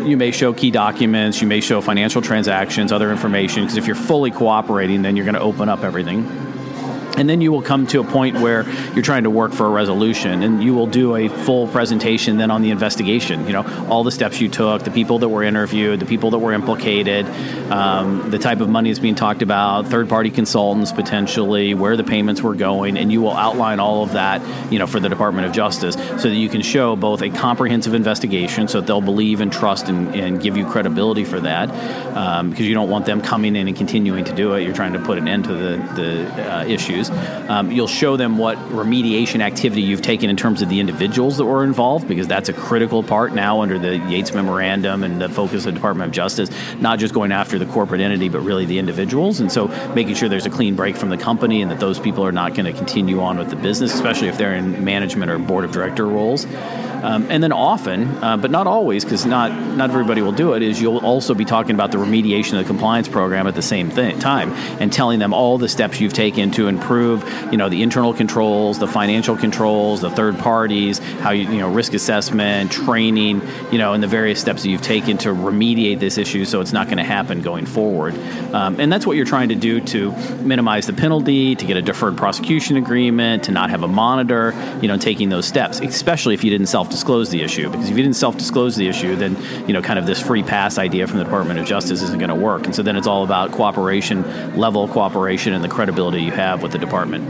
You 0.06 0.18
may 0.18 0.32
show 0.32 0.54
key 0.54 0.72
documents 0.72 1.42
you 1.42 1.48
may 1.48 1.62
show 1.62 1.82
financial 1.82 2.22
transactions 2.22 2.92
other 2.92 3.12
information 3.12 3.64
because 3.64 3.78
if 3.78 3.86
you're 3.86 3.96
fully 3.96 4.32
cooperating 4.32 5.02
then 5.02 5.16
you're 5.16 5.26
going 5.26 5.36
to 5.36 5.42
open 5.42 5.70
up 5.70 5.84
everything 5.84 6.49
and 7.20 7.30
then 7.30 7.42
you 7.42 7.52
will 7.52 7.62
come 7.62 7.86
to 7.88 8.00
a 8.00 8.04
point 8.04 8.40
where 8.40 8.68
you're 8.94 9.04
trying 9.04 9.24
to 9.24 9.30
work 9.30 9.52
for 9.52 9.66
a 9.66 9.70
resolution 9.70 10.42
and 10.42 10.64
you 10.64 10.74
will 10.74 10.88
do 10.88 11.16
a 11.16 11.28
full 11.28 11.68
presentation 11.68 12.38
then 12.38 12.50
on 12.50 12.62
the 12.62 12.72
investigation 12.72 13.46
you 13.46 13.54
know 13.54 13.64
all 13.90 14.04
the 14.04 14.12
steps 14.12 14.40
you 14.40 14.50
took 14.50 14.84
the 14.84 14.92
people 14.92 15.20
that 15.20 15.30
were 15.30 15.44
interviewed 15.44 16.00
the 16.00 16.06
people 16.06 16.32
that 16.32 16.40
were 16.40 16.54
implicated 16.54 17.26
um, 17.70 18.32
the 18.32 18.40
type 18.40 18.62
of 18.62 18.70
money 18.70 18.90
is 18.90 19.00
being 19.00 19.16
talked 19.16 19.42
about 19.42 19.88
third 19.88 20.08
party 20.08 20.32
consultants 20.32 20.92
potentially 20.92 21.74
where 21.74 21.98
the 21.98 22.04
payments 22.04 22.42
were 22.42 22.56
going 22.56 22.98
and 22.98 23.12
you 23.12 23.22
will 23.22 23.36
outline 23.36 23.80
all 23.80 24.02
of 24.02 24.14
that 24.14 24.42
you 24.72 24.80
know 24.80 24.88
for 24.88 25.00
the 25.00 25.10
department 25.10 25.46
of 25.46 25.54
justice 25.54 25.96
so 25.96 26.30
that 26.30 26.36
you 26.36 26.50
can 26.50 26.62
show 26.62 26.96
both 26.96 27.22
a 27.22 27.30
comprehensive 27.30 27.94
investigation 27.94 28.68
so 28.68 28.80
that 28.80 28.88
they'll 28.88 29.02
believe 29.02 29.42
and 29.42 29.52
trust 29.52 29.90
and, 29.90 30.16
and 30.16 30.42
give 30.42 30.56
you 30.56 30.66
credibility 30.66 31.26
for 31.26 31.40
that 31.40 31.70
um, 32.16 32.50
because 32.50 32.66
you 32.66 32.74
don't 32.74 32.90
want 32.90 33.06
them 33.06 33.22
coming 33.22 33.56
in 33.56 33.68
and 33.68 33.76
continuing 33.76 34.24
to 34.26 34.34
do 34.34 34.54
it. 34.54 34.64
You're 34.64 34.74
trying 34.74 34.94
to 34.94 35.00
put 35.00 35.18
an 35.18 35.28
end 35.28 35.46
to 35.46 35.54
the, 35.54 35.78
the 35.96 36.54
uh, 36.54 36.66
issues 36.66 37.09
um, 37.10 37.72
you'll 37.72 37.88
show 37.88 38.18
them 38.18 38.38
what 38.38 38.58
remediation 38.70 39.42
activity 39.42 39.82
you've 39.82 40.02
taken 40.02 40.30
in 40.30 40.38
terms 40.38 40.62
of 40.62 40.70
the 40.70 40.80
individuals 40.80 41.38
that 41.38 41.46
were 41.46 41.64
involved, 41.64 42.08
because 42.08 42.28
that's 42.28 42.50
a 42.50 42.54
critical 42.54 43.04
part 43.04 43.34
now 43.34 43.62
under 43.62 43.80
the 43.80 43.98
Yates 43.98 44.34
Memorandum 44.34 45.04
and 45.04 45.22
the 45.22 45.30
focus 45.30 45.66
of 45.66 45.66
the 45.66 45.72
Department 45.74 46.10
of 46.10 46.14
Justice, 46.14 46.50
not 46.80 47.00
just 47.00 47.14
going 47.14 47.32
after 47.32 47.60
the 47.60 47.66
corporate 47.66 48.02
entity, 48.02 48.30
but 48.30 48.40
really 48.42 48.66
the 48.66 48.80
individuals. 48.80 49.40
And 49.40 49.52
so 49.52 49.68
making 49.94 50.16
sure 50.16 50.30
there's 50.30 50.46
a 50.46 50.50
clean 50.50 50.76
break 50.76 50.96
from 50.96 51.10
the 51.10 51.18
company 51.18 51.62
and 51.62 51.72
that 51.72 51.80
those 51.80 52.00
people 52.00 52.26
are 52.26 52.32
not 52.32 52.56
going 52.56 52.66
to 52.66 52.74
continue 52.74 53.22
on 53.22 53.38
with 53.38 53.50
the 53.50 53.56
business, 53.56 53.94
especially 53.94 54.28
if 54.28 54.38
they're 54.38 54.56
in 54.56 54.84
management 54.84 55.32
or 55.32 55.38
board 55.38 55.66
of 55.66 55.72
director 55.72 56.06
roles. 56.06 56.46
Um, 57.04 57.28
and 57.30 57.42
then 57.42 57.52
often, 57.52 58.08
uh, 58.24 58.38
but 58.38 58.52
not 58.52 58.68
always, 58.68 59.04
because 59.04 59.26
not 59.26 59.52
not 59.76 59.90
everybody 59.90 60.22
will 60.22 60.32
do 60.32 60.54
it, 60.54 60.62
is 60.62 60.82
you'll 60.82 60.98
also 60.98 61.34
be 61.34 61.46
talking 61.46 61.76
about 61.76 61.92
the 61.92 61.98
remediation 61.98 62.54
of 62.54 62.60
the 62.60 62.64
compliance 62.66 63.08
program 63.08 63.48
at 63.48 63.56
the 63.56 63.62
same 63.62 63.90
thing, 63.90 64.20
time 64.20 64.52
and 64.80 64.92
telling 64.92 65.20
them 65.20 65.34
all 65.34 65.58
the 65.58 65.70
steps 65.70 66.00
you've 66.00 66.14
taken 66.14 66.52
to 66.52 66.68
improve, 66.68 67.24
you 67.52 67.58
know, 67.58 67.70
the 67.70 67.82
internal 67.82 68.14
controls, 68.14 68.80
the 68.80 68.88
financial 68.88 69.38
controls, 69.38 70.02
the 70.02 70.10
third 70.10 70.38
parties, 70.38 71.00
how 71.00 71.32
you, 71.32 71.50
you 71.50 71.60
know, 71.60 71.70
risk 71.70 71.94
assessment, 71.94 72.72
training, 72.72 73.42
you 73.72 73.78
know, 73.78 73.94
and 73.94 74.04
the 74.04 74.08
various 74.08 74.40
steps 74.40 74.64
that 74.64 74.70
you've 74.70 74.82
taken 74.82 75.18
to 75.18 75.30
remediate 75.30 76.00
this 76.00 76.18
issue 76.18 76.46
so 76.46 76.62
it's 76.62 76.74
not 76.74 76.88
going 76.88 76.98
to 76.98 77.04
happen 77.04 77.42
going 77.42 77.66
forward. 77.66 78.14
Um, 78.54 78.80
and 78.80 78.92
that's 78.92 79.06
what 79.06 79.16
you're 79.16 79.26
trying 79.26 79.50
to 79.50 79.56
do 79.56 79.80
to 79.82 80.12
minimize 80.42 80.88
the 80.88 80.94
penalty, 80.94 81.56
to 81.56 81.66
get 81.66 81.78
a 81.78 81.82
deferred 81.82 82.18
prosecution 82.18 82.78
agreement, 82.78 83.44
to 83.46 83.52
not 83.52 83.70
have 83.70 83.84
a 83.84 83.88
monitor, 83.88 84.54
you 84.82 84.88
know, 84.88 84.98
taking 84.98 85.30
those 85.30 85.46
steps, 85.46 85.80
especially 85.80 86.34
if 86.34 86.44
you 86.44 86.50
didn't 86.50 86.68
self-disclose 86.90 87.30
the 87.30 87.42
issue. 87.42 87.70
Because 87.70 87.90
if 87.90 87.96
you 87.96 88.04
didn't 88.04 88.16
self-disclose 88.16 88.76
the 88.76 88.88
issue, 88.88 89.16
then, 89.16 89.38
you 89.68 89.74
know, 89.74 89.82
kind 89.82 90.00
of 90.00 90.08
this 90.08 90.20
free 90.20 90.42
pass 90.42 90.80
idea 90.80 91.06
from 91.06 91.20
the 91.20 91.24
Department 91.24 91.60
of 91.60 91.66
Justice 91.66 92.02
isn't 92.02 92.18
going 92.18 92.30
to 92.30 92.36
work. 92.36 92.66
And 92.66 92.76
so 92.76 92.82
then 92.82 92.96
it's 92.96 93.08
all 93.08 93.24
about 93.24 93.52
cooperation, 93.52 94.24
level 94.58 94.88
cooperation, 94.88 95.54
and 95.54 95.64
the 95.64 95.70
credibility 95.70 96.24
you 96.24 96.32
have 96.32 96.64
with 96.64 96.72
the 96.72 96.80
department. 96.80 97.24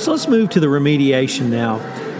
So 0.00 0.12
let's 0.12 0.28
move 0.28 0.48
to 0.50 0.60
the 0.60 0.66
remediation 0.66 1.50
now. 1.50 1.76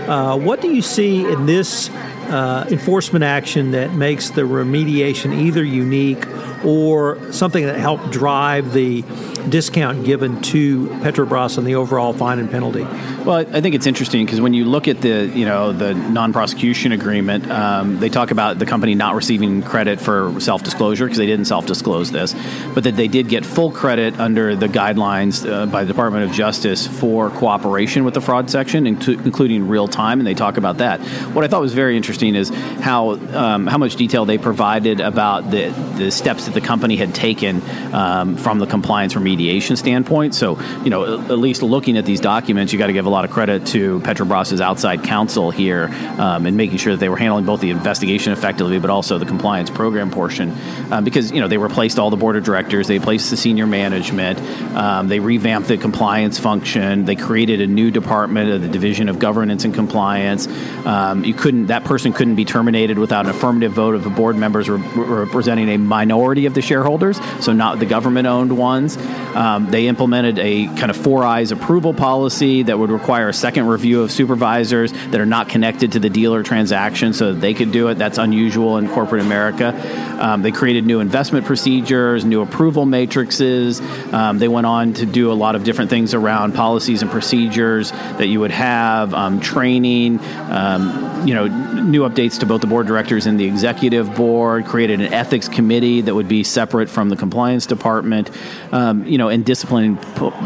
Uh, 0.06 0.36
what 0.36 0.60
do 0.60 0.68
you 0.72 0.82
see 0.82 1.24
in 1.24 1.46
this 1.46 1.88
uh, 1.88 2.66
enforcement 2.70 3.24
action 3.24 3.70
that 3.70 3.94
makes 3.94 4.30
the 4.30 4.42
remediation 4.42 5.32
either 5.34 5.64
unique 5.64 6.26
or 6.64 7.32
something 7.32 7.64
that 7.64 7.78
helped 7.78 8.10
drive 8.10 8.72
the 8.72 9.02
discount 9.48 10.04
given 10.04 10.40
to 10.42 10.86
Petrobras 11.02 11.58
on 11.58 11.64
the 11.64 11.76
overall 11.76 12.12
fine 12.12 12.38
and 12.38 12.50
penalty? 12.50 12.82
Well, 12.82 13.38
I 13.38 13.60
think 13.60 13.74
it's 13.74 13.86
interesting 13.86 14.24
because 14.24 14.40
when 14.40 14.54
you 14.54 14.64
look 14.64 14.88
at 14.88 15.00
the 15.00 15.26
you 15.26 15.44
know 15.44 15.72
the 15.72 15.94
non-prosecution 15.94 16.92
agreement, 16.92 17.50
um, 17.50 17.98
they 17.98 18.08
talk 18.08 18.30
about 18.30 18.58
the 18.58 18.66
company 18.66 18.94
not 18.94 19.14
receiving 19.14 19.62
credit 19.62 20.00
for 20.00 20.38
self-disclosure 20.40 21.04
because 21.04 21.18
they 21.18 21.26
didn't 21.26 21.46
self-disclose 21.46 22.10
this, 22.10 22.34
but 22.74 22.84
that 22.84 22.96
they 22.96 23.08
did 23.08 23.28
get 23.28 23.44
full 23.44 23.70
credit 23.70 24.18
under 24.18 24.56
the 24.56 24.68
guidelines 24.68 25.48
uh, 25.48 25.66
by 25.66 25.84
the 25.84 25.88
Department 25.88 26.24
of 26.24 26.32
Justice 26.32 26.86
for 26.86 27.30
cooperation 27.30 28.04
with 28.04 28.14
the 28.14 28.20
fraud 28.20 28.50
section, 28.50 28.86
including 28.86 29.68
real 29.68 29.88
time, 29.88 30.20
and 30.20 30.26
they 30.26 30.34
talk 30.34 30.56
about 30.56 30.78
that. 30.78 31.00
What 31.34 31.44
I 31.44 31.48
thought 31.48 31.60
was 31.60 31.74
very 31.74 31.96
interesting 31.96 32.34
is 32.34 32.50
how 32.80 33.10
um, 33.10 33.66
how 33.66 33.78
much 33.78 33.96
detail 33.96 34.24
they 34.24 34.38
provided 34.38 35.00
about 35.00 35.50
the 35.50 35.70
the 35.96 36.10
steps 36.10 36.46
that 36.46 36.54
the 36.54 36.60
company 36.60 36.96
had 36.96 37.14
taken 37.14 37.62
um, 37.94 38.36
from 38.36 38.58
the 38.58 38.66
compliance 38.66 39.14
remediation 39.14 39.35
standpoint. 39.76 40.34
So, 40.34 40.60
you 40.82 40.90
know, 40.90 41.20
at 41.20 41.38
least 41.38 41.62
looking 41.62 41.96
at 41.96 42.04
these 42.04 42.20
documents, 42.20 42.72
you 42.72 42.78
got 42.78 42.88
to 42.88 42.92
give 42.92 43.06
a 43.06 43.10
lot 43.10 43.24
of 43.24 43.30
credit 43.30 43.66
to 43.68 44.00
Petrobras's 44.00 44.60
outside 44.60 45.02
counsel 45.04 45.50
here 45.50 45.88
um, 46.18 46.46
and 46.46 46.56
making 46.56 46.78
sure 46.78 46.92
that 46.92 47.00
they 47.00 47.08
were 47.08 47.16
handling 47.16 47.44
both 47.44 47.60
the 47.60 47.70
investigation 47.70 48.32
effectively, 48.32 48.78
but 48.78 48.90
also 48.90 49.18
the 49.18 49.26
compliance 49.26 49.70
program 49.70 50.10
portion. 50.10 50.54
Um, 50.90 51.04
because, 51.04 51.32
you 51.32 51.40
know, 51.40 51.48
they 51.48 51.58
replaced 51.58 51.98
all 51.98 52.10
the 52.10 52.16
board 52.16 52.36
of 52.36 52.44
directors, 52.44 52.88
they 52.88 52.98
replaced 52.98 53.30
the 53.30 53.36
senior 53.36 53.66
management, 53.66 54.40
um, 54.76 55.08
they 55.08 55.20
revamped 55.20 55.68
the 55.68 55.76
compliance 55.76 56.38
function, 56.38 57.04
they 57.04 57.16
created 57.16 57.60
a 57.60 57.66
new 57.66 57.90
department 57.90 58.50
of 58.50 58.62
the 58.62 58.68
Division 58.68 59.08
of 59.08 59.18
Governance 59.18 59.64
and 59.64 59.74
Compliance. 59.74 60.46
Um, 60.86 61.24
you 61.24 61.34
couldn't, 61.34 61.66
that 61.66 61.84
person 61.84 62.12
couldn't 62.12 62.36
be 62.36 62.44
terminated 62.44 62.98
without 62.98 63.26
an 63.26 63.30
affirmative 63.30 63.72
vote 63.72 63.94
of 63.94 64.04
the 64.04 64.10
board 64.10 64.36
members 64.36 64.68
re- 64.68 64.80
representing 64.94 65.68
a 65.70 65.78
minority 65.78 66.46
of 66.46 66.54
the 66.54 66.62
shareholders, 66.62 67.20
so 67.40 67.52
not 67.52 67.78
the 67.78 67.86
government 67.86 68.26
owned 68.26 68.56
ones. 68.56 68.96
Um, 69.34 69.70
they 69.70 69.86
implemented 69.86 70.38
a 70.38 70.66
kind 70.66 70.90
of 70.90 70.96
four 70.96 71.24
eyes 71.24 71.52
approval 71.52 71.92
policy 71.92 72.62
that 72.64 72.78
would 72.78 72.90
require 72.90 73.28
a 73.28 73.34
second 73.34 73.66
review 73.66 74.02
of 74.02 74.10
supervisors 74.10 74.92
that 74.92 75.20
are 75.20 75.26
not 75.26 75.48
connected 75.48 75.92
to 75.92 75.98
the 75.98 76.10
dealer 76.10 76.42
transaction 76.42 77.12
so 77.12 77.32
that 77.32 77.40
they 77.40 77.54
could 77.54 77.72
do 77.72 77.88
it. 77.88 77.94
That's 77.96 78.18
unusual 78.18 78.78
in 78.78 78.88
corporate 78.88 79.22
America. 79.22 79.74
Um, 80.20 80.42
they 80.42 80.52
created 80.52 80.86
new 80.86 81.00
investment 81.00 81.44
procedures, 81.46 82.24
new 82.24 82.40
approval 82.40 82.86
matrices. 82.86 83.80
Um, 84.12 84.38
they 84.38 84.48
went 84.48 84.66
on 84.66 84.94
to 84.94 85.06
do 85.06 85.30
a 85.30 85.34
lot 85.34 85.54
of 85.54 85.64
different 85.64 85.90
things 85.90 86.14
around 86.14 86.54
policies 86.54 87.02
and 87.02 87.10
procedures 87.10 87.90
that 87.90 88.28
you 88.28 88.40
would 88.40 88.50
have, 88.50 89.12
um, 89.12 89.40
training, 89.40 90.20
um, 90.50 91.26
you 91.26 91.34
know, 91.34 91.46
new 91.46 92.08
updates 92.08 92.40
to 92.40 92.46
both 92.46 92.60
the 92.60 92.66
board 92.66 92.86
directors 92.86 93.26
and 93.26 93.38
the 93.38 93.44
executive 93.44 94.14
board, 94.14 94.64
created 94.64 95.00
an 95.00 95.12
ethics 95.12 95.48
committee 95.48 96.00
that 96.00 96.14
would 96.14 96.28
be 96.28 96.44
separate 96.44 96.88
from 96.88 97.08
the 97.08 97.16
compliance 97.16 97.66
department, 97.66 98.30
um, 98.72 99.06
you 99.06 99.15
know, 99.18 99.28
and 99.28 99.44
disciplining, 99.44 99.98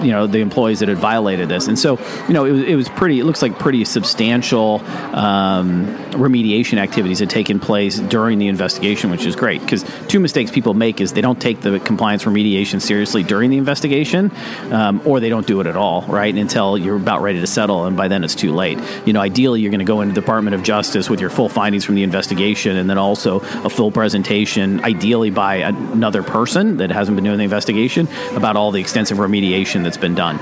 you 0.03 0.11
know, 0.11 0.27
the 0.27 0.39
employees 0.39 0.81
that 0.81 0.89
had 0.89 0.99
violated 0.99 1.49
this. 1.49 1.69
And 1.69 1.79
so, 1.79 1.99
you 2.27 2.35
know, 2.35 2.45
it 2.45 2.53
was, 2.53 2.63
it 2.63 2.75
was 2.75 2.89
pretty, 2.89 3.21
it 3.21 3.25
looks 3.25 3.43
like 3.43 3.59
pretty 3.59 3.85
substantial 3.85 4.81
um, 5.15 6.10
remediation 6.13 6.79
activities 6.79 7.19
had 7.19 7.31
taken 7.31 7.61
place 7.61 7.99
during 7.99 8.39
the 8.39 8.49
investigation, 8.49 9.11
which 9.11 9.27
is 9.27 9.37
great 9.37 9.61
because 9.61 9.85
two 10.09 10.21
mistakes 10.21 10.51
people 10.51 10.75
make 10.75 11.01
is 11.01 11.13
they 11.13 11.21
don't 11.21 11.41
take 11.41 11.61
the 11.61 11.79
compliance 11.81 12.25
remediation 12.25 12.81
seriously 12.81 13.23
during 13.23 13.51
the 13.51 13.59
investigation 13.59 14.31
um, 14.71 15.01
or 15.05 15.21
they 15.21 15.29
don't 15.29 15.47
do 15.47 15.61
it 15.61 15.67
at 15.67 15.77
all, 15.77 16.03
right? 16.03 16.35
Until 16.35 16.77
you're 16.77 16.97
about 16.97 17.23
ready 17.23 17.41
to 17.41 17.47
settle, 17.47 17.85
and 17.87 17.97
by 17.97 18.09
then 18.09 18.25
it's 18.25 18.35
too 18.35 18.53
late. 18.55 18.79
You 19.07 19.13
know, 19.13 19.21
ideally, 19.21 19.61
you're 19.61 19.71
going 19.71 19.81
to 19.81 19.85
go 19.85 20.01
into 20.01 20.15
the 20.15 20.21
Department 20.21 20.55
of 20.55 20.63
Justice 20.63 21.09
with 21.09 21.21
your 21.21 21.31
full 21.31 21.49
findings 21.49 21.85
from 21.85 21.95
the 21.95 22.03
investigation 22.03 22.77
and 22.77 22.89
then 22.89 22.99
also 22.99 23.41
a 23.65 23.71
full 23.71 23.91
presentation, 23.91 24.85
ideally 24.85 25.31
by 25.31 25.57
another 25.57 26.23
person 26.23 26.79
that 26.79 26.91
hasn't 26.91 27.17
been 27.17 27.25
doing 27.25 27.39
the 27.39 27.45
investigation, 27.45 28.09
about 28.35 28.57
all 28.57 28.71
the 28.71 28.81
extensive 28.81 29.19
remediation 29.19 29.83
that's 29.83 29.97
been 29.97 30.15
done. 30.15 30.39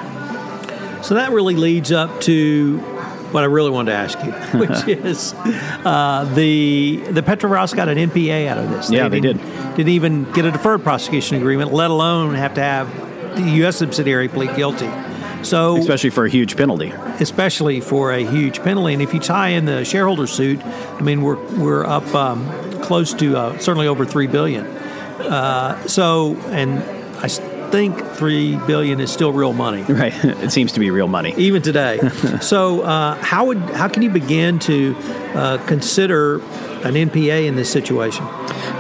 So 1.03 1.15
that 1.15 1.31
really 1.31 1.55
leads 1.55 1.93
up 1.93 2.21
to 2.23 2.98
what 3.33 3.43
I 3.43 3.47
really 3.47 3.71
wanted 3.71 3.93
to 3.93 3.97
ask 3.97 4.19
you, 4.25 4.33
which 4.59 4.89
is 4.89 5.35
uh, 5.35 6.31
the 6.35 6.97
the 7.11 7.23
Petrobras 7.23 7.75
got 7.75 7.89
an 7.89 7.99
NPA 7.99 8.47
out 8.49 8.59
of 8.59 8.71
this. 8.71 8.91
Yeah, 8.91 9.09
they, 9.09 9.21
they 9.21 9.33
did. 9.33 9.41
Didn't 9.77 9.89
even 9.89 10.31
get 10.33 10.45
a 10.45 10.51
deferred 10.51 10.83
prosecution 10.83 11.37
agreement, 11.37 11.73
let 11.73 11.91
alone 11.91 12.35
have 12.35 12.55
to 12.55 12.63
have 12.63 13.37
the 13.37 13.51
U.S. 13.59 13.77
subsidiary 13.77 14.29
plead 14.29 14.55
guilty. 14.57 14.91
So, 15.43 15.77
especially 15.77 16.11
for 16.11 16.25
a 16.25 16.29
huge 16.29 16.57
penalty, 16.57 16.91
especially 17.21 17.81
for 17.81 18.13
a 18.13 18.25
huge 18.25 18.61
penalty, 18.63 18.93
and 18.93 19.03
if 19.03 19.15
you 19.15 19.21
tie 19.21 19.51
in 19.51 19.67
the 19.67 19.85
shareholder 19.85 20.27
suit, 20.27 20.65
I 20.65 21.01
mean, 21.01 21.23
we're 21.23 21.37
we're 21.57 21.85
up 21.85 22.13
um, 22.15 22.45
close 22.83 23.15
to 23.15 23.37
uh, 23.37 23.59
certainly 23.59 23.87
over 23.87 24.05
three 24.05 24.27
billion. 24.27 24.67
Uh, 24.67 25.87
so, 25.87 26.35
and 26.49 26.79
I 27.19 27.29
think 27.71 28.05
three 28.15 28.57
billion 28.67 29.01
is 29.01 29.13
still 29.13 29.33
real 29.33 29.53
money. 29.53 29.85
Right, 29.99 30.15
it 30.25 30.53
seems 30.53 30.73
to 30.73 30.81
be 30.81 30.93
real 30.93 31.09
money 31.09 31.35
even 31.37 31.61
today. 31.61 31.99
so, 32.41 32.83
uh, 32.83 33.17
how 33.17 33.47
would 33.47 33.59
how 33.59 33.89
can 33.89 34.03
you 34.03 34.11
begin 34.11 34.61
to 34.61 34.95
uh, 35.35 35.59
consider 35.67 36.37
an 36.85 36.95
NPA 36.95 37.47
in 37.47 37.57
this 37.57 37.69
situation? 37.69 38.25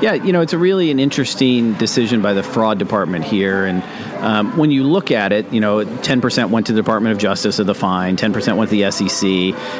Yeah, 0.01 0.15
you 0.15 0.33
know, 0.33 0.41
it's 0.41 0.53
a 0.53 0.59
really 0.59 0.93
an 0.93 1.01
interesting 1.01 1.73
decision 1.75 2.23
by 2.23 2.35
the 2.35 2.45
fraud 2.45 2.79
department 2.79 3.25
here, 3.25 3.65
and 3.65 3.83
um, 4.21 4.57
when 4.57 4.71
you 4.71 4.83
look 4.83 5.11
at 5.11 5.33
it, 5.33 5.53
you 5.53 5.61
know, 5.61 5.85
10% 5.85 6.51
went 6.51 6.67
to 6.67 6.73
the 6.73 6.81
Department 6.81 7.13
of 7.13 7.19
Justice 7.19 7.59
of 7.59 7.67
the 7.67 7.75
fine, 7.75 8.17
10% 8.17 8.57
went 8.57 8.71
to 8.71 8.77
the 8.77 8.91
SEC, 8.91 9.29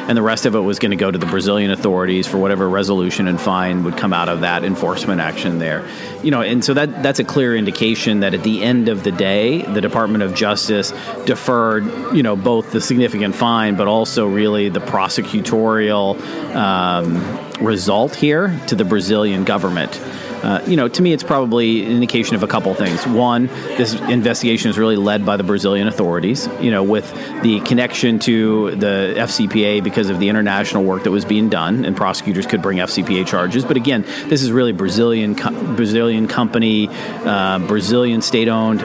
and 0.07 0.17
the 0.17 0.21
rest 0.21 0.45
of 0.45 0.55
it 0.55 0.59
was 0.59 0.79
going 0.79 0.91
to 0.91 0.97
go 0.97 1.11
to 1.11 1.17
the 1.17 1.25
Brazilian 1.25 1.71
authorities 1.71 2.27
for 2.27 2.37
whatever 2.37 2.69
resolution 2.69 3.27
and 3.27 3.39
fine 3.39 3.83
would 3.83 3.97
come 3.97 4.13
out 4.13 4.29
of 4.29 4.41
that 4.41 4.63
enforcement 4.63 5.21
action 5.21 5.59
there. 5.59 5.87
You 6.23 6.31
know, 6.31 6.41
and 6.41 6.63
so 6.63 6.73
that 6.73 7.03
that's 7.03 7.19
a 7.19 7.23
clear 7.23 7.55
indication 7.55 8.21
that 8.21 8.33
at 8.33 8.43
the 8.43 8.63
end 8.63 8.89
of 8.89 9.03
the 9.03 9.11
day, 9.11 9.61
the 9.61 9.81
Department 9.81 10.23
of 10.23 10.33
Justice 10.33 10.91
deferred, 11.25 11.85
you 12.15 12.23
know, 12.23 12.35
both 12.35 12.71
the 12.71 12.81
significant 12.81 13.35
fine, 13.35 13.75
but 13.75 13.87
also 13.87 14.25
really 14.25 14.69
the 14.69 14.79
prosecutorial 14.79 16.19
um, 16.55 17.65
result 17.65 18.15
here 18.15 18.59
to 18.67 18.75
the 18.75 18.85
Brazilian 18.85 19.43
government. 19.43 19.99
Uh, 20.43 20.63
you 20.65 20.77
know, 20.77 20.87
to 20.87 21.01
me, 21.01 21.11
it's 21.11 21.23
probably 21.23 21.85
an 21.85 21.91
indication 21.91 22.35
of 22.35 22.43
a 22.43 22.47
couple 22.47 22.73
things. 22.73 23.05
One, 23.05 23.47
this 23.47 23.93
investigation 23.93 24.69
is 24.69 24.77
really 24.77 24.95
led 24.95 25.25
by 25.25 25.37
the 25.37 25.43
Brazilian 25.43 25.87
authorities, 25.87 26.47
you 26.61 26.71
know, 26.71 26.83
with 26.83 27.11
the 27.41 27.59
connection 27.61 28.19
to 28.19 28.75
the 28.75 29.15
FCPA 29.17 29.83
because 29.83 30.09
of 30.09 30.19
the 30.19 30.29
international 30.29 30.83
work 30.83 31.03
that 31.03 31.11
was 31.11 31.25
being 31.25 31.49
done, 31.49 31.83
and 31.83 31.95
prosecutors 31.95 32.45
could 32.45 32.61
bring 32.61 32.77
FCPA 32.77 33.27
charges. 33.27 33.65
But 33.65 33.77
again, 33.77 34.03
this 34.27 34.41
is 34.41 34.51
really 34.51 34.71
Brazilian 34.71 35.33
Brazilian 35.33 36.27
company, 36.27 36.87
uh, 36.89 37.59
Brazilian 37.59 38.21
state 38.21 38.47
owned. 38.47 38.83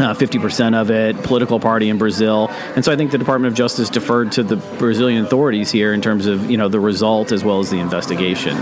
Uh, 0.00 0.14
50% 0.14 0.74
of 0.74 0.90
it, 0.90 1.14
political 1.24 1.60
party 1.60 1.90
in 1.90 1.98
Brazil. 1.98 2.48
And 2.74 2.82
so 2.82 2.90
I 2.90 2.96
think 2.96 3.10
the 3.10 3.18
Department 3.18 3.52
of 3.52 3.58
Justice 3.58 3.90
deferred 3.90 4.32
to 4.32 4.42
the 4.42 4.56
Brazilian 4.56 5.26
authorities 5.26 5.70
here 5.70 5.92
in 5.92 6.00
terms 6.00 6.24
of, 6.24 6.50
you 6.50 6.56
know, 6.56 6.70
the 6.70 6.80
result 6.80 7.32
as 7.32 7.44
well 7.44 7.60
as 7.60 7.68
the 7.68 7.80
investigation. 7.80 8.56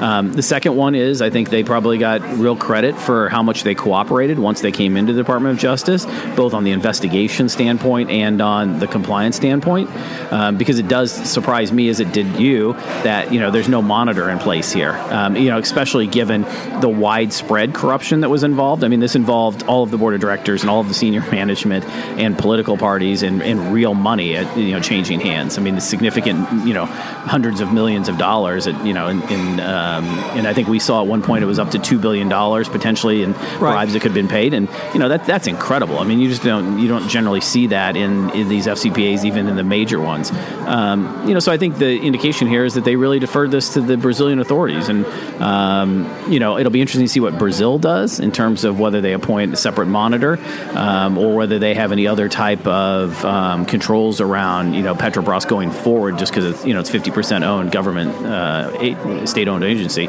Um, 0.00 0.32
the 0.32 0.42
second 0.42 0.76
one 0.76 0.94
is 0.94 1.20
I 1.20 1.30
think 1.30 1.50
they 1.50 1.64
probably 1.64 1.98
got 1.98 2.22
real 2.38 2.56
credit 2.56 2.96
for 2.96 3.28
how 3.28 3.42
much 3.42 3.62
they 3.64 3.74
cooperated 3.74 4.38
once 4.38 4.60
they 4.60 4.72
came 4.72 4.96
into 4.96 5.12
the 5.12 5.20
Department 5.20 5.54
of 5.54 5.60
Justice, 5.60 6.06
both 6.36 6.54
on 6.54 6.64
the 6.64 6.70
investigation 6.70 7.48
standpoint 7.48 8.10
and 8.10 8.40
on 8.40 8.78
the 8.78 8.86
compliance 8.86 9.36
standpoint, 9.36 9.90
um, 10.32 10.56
because 10.56 10.78
it 10.78 10.88
does 10.88 11.12
surprise 11.12 11.72
me 11.72 11.88
as 11.88 12.00
it 12.00 12.12
did 12.12 12.38
you 12.38 12.74
that 13.02 13.32
you 13.32 13.40
know 13.40 13.50
there's 13.50 13.68
no 13.68 13.82
monitor 13.82 14.30
in 14.30 14.38
place 14.38 14.72
here. 14.72 14.92
Um, 14.92 15.36
you 15.36 15.50
know, 15.50 15.58
especially 15.58 16.06
given 16.06 16.42
the 16.80 16.88
widespread 16.88 17.74
corruption 17.74 18.20
that 18.20 18.28
was 18.28 18.42
involved. 18.42 18.84
I 18.84 18.88
mean, 18.88 19.00
this 19.00 19.16
involved 19.16 19.64
all 19.64 19.82
of 19.82 19.90
the 19.90 19.98
board 19.98 20.14
of 20.14 20.20
directors 20.20 20.62
and 20.62 20.70
all 20.70 20.80
of 20.80 20.88
the 20.88 20.94
senior 20.94 21.20
management 21.30 21.84
and 22.18 22.38
political 22.38 22.76
parties 22.76 23.22
and, 23.22 23.42
and 23.42 23.72
real 23.72 23.94
money 23.94 24.36
at, 24.36 24.56
you 24.56 24.72
know 24.72 24.80
changing 24.80 25.20
hands. 25.20 25.58
I 25.58 25.62
mean, 25.62 25.74
the 25.74 25.80
significant 25.80 26.66
you 26.66 26.74
know 26.74 26.86
hundreds 26.86 27.60
of 27.60 27.72
millions 27.72 28.08
of 28.08 28.18
dollars 28.18 28.66
at 28.66 28.86
you 28.86 28.92
know 28.92 29.08
in, 29.08 29.22
in 29.24 29.60
um, 29.88 30.04
and 30.36 30.46
I 30.46 30.54
think 30.54 30.68
we 30.68 30.78
saw 30.78 31.02
at 31.02 31.06
one 31.06 31.22
point 31.22 31.42
it 31.42 31.46
was 31.46 31.58
up 31.58 31.70
to 31.70 31.78
two 31.78 31.98
billion 31.98 32.28
dollars 32.28 32.68
potentially 32.68 33.22
in 33.22 33.32
right. 33.32 33.58
bribes 33.58 33.92
that 33.92 34.00
could 34.00 34.10
have 34.10 34.14
been 34.14 34.28
paid, 34.28 34.54
and 34.54 34.68
you 34.92 35.00
know 35.00 35.08
that 35.08 35.24
that's 35.26 35.46
incredible. 35.46 35.98
I 35.98 36.04
mean, 36.04 36.20
you 36.20 36.28
just 36.28 36.42
don't 36.42 36.78
you 36.78 36.88
don't 36.88 37.08
generally 37.08 37.40
see 37.40 37.68
that 37.68 37.96
in, 37.96 38.30
in 38.30 38.48
these 38.48 38.66
FCPA's, 38.66 39.24
even 39.24 39.48
in 39.48 39.56
the 39.56 39.64
major 39.64 40.00
ones. 40.00 40.30
Um, 40.66 41.26
you 41.26 41.34
know, 41.34 41.40
so 41.40 41.52
I 41.52 41.58
think 41.58 41.78
the 41.78 41.98
indication 42.00 42.48
here 42.48 42.64
is 42.64 42.74
that 42.74 42.84
they 42.84 42.96
really 42.96 43.18
deferred 43.18 43.50
this 43.50 43.74
to 43.74 43.80
the 43.80 43.96
Brazilian 43.96 44.38
authorities, 44.38 44.88
and 44.88 45.06
um, 45.40 46.08
you 46.30 46.40
know 46.40 46.58
it'll 46.58 46.72
be 46.72 46.80
interesting 46.80 47.06
to 47.06 47.12
see 47.12 47.20
what 47.20 47.38
Brazil 47.38 47.78
does 47.78 48.20
in 48.20 48.32
terms 48.32 48.64
of 48.64 48.78
whether 48.78 49.00
they 49.00 49.12
appoint 49.12 49.54
a 49.54 49.56
separate 49.56 49.86
monitor 49.86 50.38
um, 50.72 51.18
or 51.18 51.34
whether 51.34 51.58
they 51.58 51.74
have 51.74 51.92
any 51.92 52.06
other 52.06 52.28
type 52.28 52.66
of 52.66 53.24
um, 53.24 53.64
controls 53.66 54.20
around 54.20 54.74
you 54.74 54.82
know 54.82 54.94
Petrobras 54.94 55.46
going 55.48 55.70
forward, 55.70 56.18
just 56.18 56.32
because 56.32 56.44
it's 56.44 56.64
you 56.64 56.74
know 56.74 56.80
it's 56.80 56.90
fifty 56.90 57.10
percent 57.10 57.44
owned 57.44 57.72
government 57.72 58.10
uh, 58.24 59.26
state 59.26 59.48
owned 59.48 59.64
agency. 59.78 60.08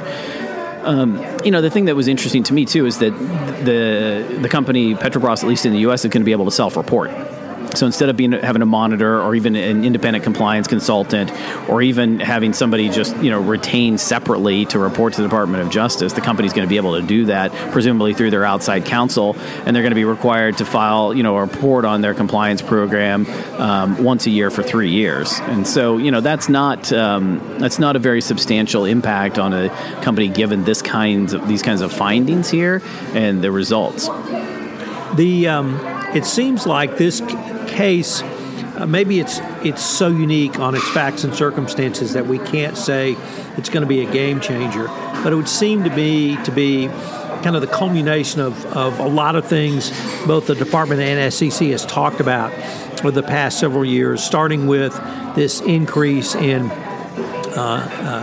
Um, 0.84 1.24
you 1.44 1.52
know, 1.52 1.62
the 1.62 1.70
thing 1.70 1.86
that 1.86 1.96
was 1.96 2.08
interesting 2.08 2.44
to 2.44 2.54
me 2.54 2.66
too 2.66 2.86
is 2.86 3.00
that 3.00 3.12
the 3.66 4.40
the 4.42 4.50
company 4.50 4.96
Petrobras, 4.96 5.44
at 5.44 5.50
least 5.50 5.66
in 5.66 5.74
the 5.74 5.80
U.S., 5.80 6.06
is 6.06 6.12
going 6.12 6.22
to 6.22 6.26
be 6.26 6.32
able 6.32 6.46
to 6.46 6.52
self-report. 6.52 7.12
So 7.76 7.86
instead 7.86 8.10
of 8.10 8.18
being 8.18 8.32
having 8.32 8.62
a 8.62 8.66
monitor 8.66 9.22
or 9.22 9.36
even 9.36 9.56
an 9.56 9.86
independent 9.86 10.24
compliance 10.24 10.68
consultant 10.68 11.32
or 11.70 11.82
even 11.82 12.20
having 12.20 12.54
somebody 12.54 12.90
just 12.90 13.16
you 13.18 13.30
know 13.30 13.42
retained 13.42 14.00
separately 14.00 14.66
to 14.66 14.80
report 14.80 15.14
to 15.14 15.22
the 15.22 15.28
Department 15.28 15.64
of 15.64 15.70
Justice, 15.70 16.14
the 16.14 16.22
company's 16.22 16.54
going 16.54 16.68
to 16.68 16.70
be 16.70 16.78
able 16.78 17.00
to 17.00 17.06
do 17.06 17.26
that 17.26 17.52
presumably 17.72 18.14
through 18.14 18.32
their 18.32 18.44
outside 18.46 18.86
counsel, 18.86 19.36
and 19.66 19.76
they're 19.76 19.84
going 19.84 19.92
to 19.92 19.96
be 19.96 20.06
required 20.06 20.58
to 20.58 20.66
file 20.66 21.14
you 21.14 21.24
know 21.24 21.38
a 21.38 21.42
report 21.42 21.86
on 21.86 22.02
their 22.02 22.14
compliance 22.14 22.62
program 22.62 23.28
um, 23.60 24.04
once 24.04 24.26
a 24.26 24.30
year 24.30 24.50
for 24.50 24.64
three 24.64 24.92
years. 24.92 25.40
And 25.42 25.68
so 25.68 25.98
you 25.98 26.12
know 26.12 26.22
that's 26.22 26.50
not 26.50 26.92
um, 26.92 27.58
that's 27.60 27.80
not 27.80 27.96
a 27.96 28.00
very 28.00 28.22
substantial 28.22 28.86
impact 28.86 29.38
on 29.38 29.54
a 29.54 29.70
company 30.02 30.28
given 30.28 30.64
this 30.64 30.82
kinds 30.82 31.34
of 31.34 31.48
these 31.48 31.62
kinds 31.62 31.82
of 31.82 31.94
findings 31.94 32.50
here 32.50 32.82
and 33.14 33.44
the 33.44 33.52
results. 33.52 34.08
The 35.16 35.48
um, 35.48 35.99
it 36.16 36.26
seems 36.26 36.66
like 36.66 36.98
this 36.98 37.22
case, 37.68 38.22
uh, 38.22 38.86
maybe 38.88 39.20
it's 39.20 39.40
it's 39.64 39.84
so 39.84 40.08
unique 40.08 40.60
on 40.60 40.76
its 40.76 40.88
facts 40.90 41.24
and 41.24 41.36
circumstances 41.36 42.14
that 42.14 42.26
we 42.26 42.40
can't 42.40 42.78
say 42.78 43.16
it's 43.58 43.70
going 43.70 43.82
to 43.82 43.88
be 43.88 44.06
a 44.06 44.12
game 44.12 44.40
changer. 44.40 44.88
But 45.24 45.34
it 45.34 45.36
would 45.36 45.50
seem 45.50 45.84
to 45.84 45.90
be 45.90 46.38
to 46.44 46.52
be 46.52 46.88
kind 47.44 47.56
of 47.56 47.62
the 47.62 47.68
culmination 47.68 48.42
of, 48.42 48.66
of 48.76 49.00
a 49.00 49.08
lot 49.08 49.36
of 49.36 49.48
things 49.48 49.92
both 50.26 50.48
the 50.48 50.56
department 50.56 51.00
and 51.00 51.34
SEC 51.34 51.70
has 51.70 51.86
talked 51.86 52.20
about 52.20 52.52
over 53.00 53.12
the 53.12 53.24
past 53.24 53.60
several 53.60 53.86
years, 53.86 54.22
starting 54.22 54.68
with 54.68 54.94
this 55.36 55.62
increase 55.62 56.36
in 56.36 56.70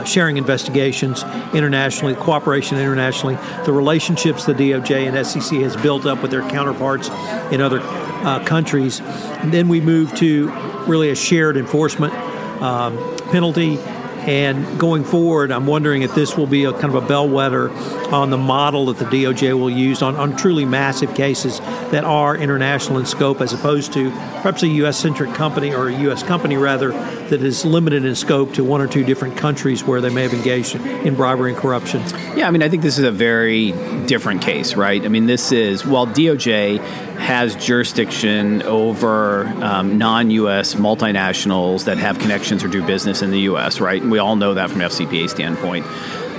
sharing 0.05 0.37
investigations 0.37 1.23
internationally, 1.55 2.15
cooperation 2.15 2.79
internationally, 2.79 3.37
the 3.65 3.73
relationships 3.73 4.45
the 4.45 4.53
DOJ 4.53 5.09
and 5.09 5.27
SEC 5.27 5.59
has 5.61 5.77
built 5.77 6.07
up 6.07 6.23
with 6.23 6.31
their 6.31 6.49
counterparts 6.49 7.09
in 7.53 7.61
other 7.61 7.81
uh, 7.83 8.43
countries. 8.45 9.01
And 9.01 9.53
then 9.53 9.69
we 9.69 9.81
move 9.81 10.15
to 10.17 10.49
really 10.87 11.11
a 11.11 11.15
shared 11.15 11.57
enforcement 11.57 12.15
um, 12.63 12.97
penalty 13.31 13.79
and 14.27 14.81
going 14.81 15.05
forward, 15.05 15.53
I'm 15.53 15.69
wondering 15.69 16.03
if 16.03 16.13
this 16.17 16.37
will 16.37 16.49
be 16.49 16.65
a 16.65 16.73
kind 16.73 16.87
of 16.87 16.97
a 16.97 17.01
bellwether 17.07 17.71
on 18.11 18.31
the 18.31 18.37
model 18.37 18.87
that 18.87 18.99
the 18.99 19.05
DOJ 19.05 19.57
will 19.57 19.71
use 19.71 20.03
on, 20.03 20.17
on 20.17 20.37
truly 20.37 20.65
massive 20.65 21.15
cases 21.15 21.61
that 21.61 22.03
are 22.03 22.37
international 22.37 22.99
in 22.99 23.07
scope, 23.07 23.41
as 23.41 23.53
opposed 23.53 23.93
to 23.93 24.11
perhaps 24.11 24.65
a 24.65 24.69
U.S. 24.69 24.99
centric 24.99 25.33
company 25.35 25.73
or 25.73 25.89
a 25.89 26.01
U.S. 26.01 26.25
company 26.25 26.57
rather 26.57 26.91
that 27.29 27.43
is 27.43 27.65
limited 27.65 28.05
in 28.05 28.15
scope 28.15 28.55
to 28.55 28.65
one 28.65 28.81
or 28.81 28.87
two 28.87 29.05
different 29.05 29.37
countries 29.37 29.85
where 29.85 30.01
they 30.01 30.11
may 30.11 30.23
have 30.23 30.35
engaged 30.35 30.75
in 30.75 31.15
bribery 31.15 31.53
and 31.53 31.61
corruption. 31.61 32.03
Yeah, 32.37 32.49
I 32.49 32.51
mean, 32.51 32.63
I 32.63 32.69
think 32.69 32.83
this 32.83 32.99
is 32.99 33.05
a 33.05 33.11
very 33.11 33.73
different 34.07 34.43
case, 34.43 34.75
right? 34.75 35.05
I 35.05 35.09
mean, 35.09 35.27
this 35.27 35.53
is 35.53 35.85
while 35.85 36.07
DOJ 36.07 36.79
has 37.19 37.57
jurisdiction 37.57 38.63
over 38.63 39.47
um, 39.63 39.99
non-U.S. 39.99 40.75
multinationals 40.75 41.85
that 41.85 41.99
have 41.99 42.19
connections 42.19 42.63
or 42.63 42.69
do 42.69 42.85
business 42.87 43.23
in 43.23 43.31
the 43.31 43.41
U.S. 43.41 43.81
Right, 43.81 44.01
and 44.01 44.11
we 44.11 44.19
all 44.19 44.37
know 44.37 44.55
that 44.55 44.71
from 44.71 44.81
FCPA 44.81 45.31
standpoint 45.31 45.87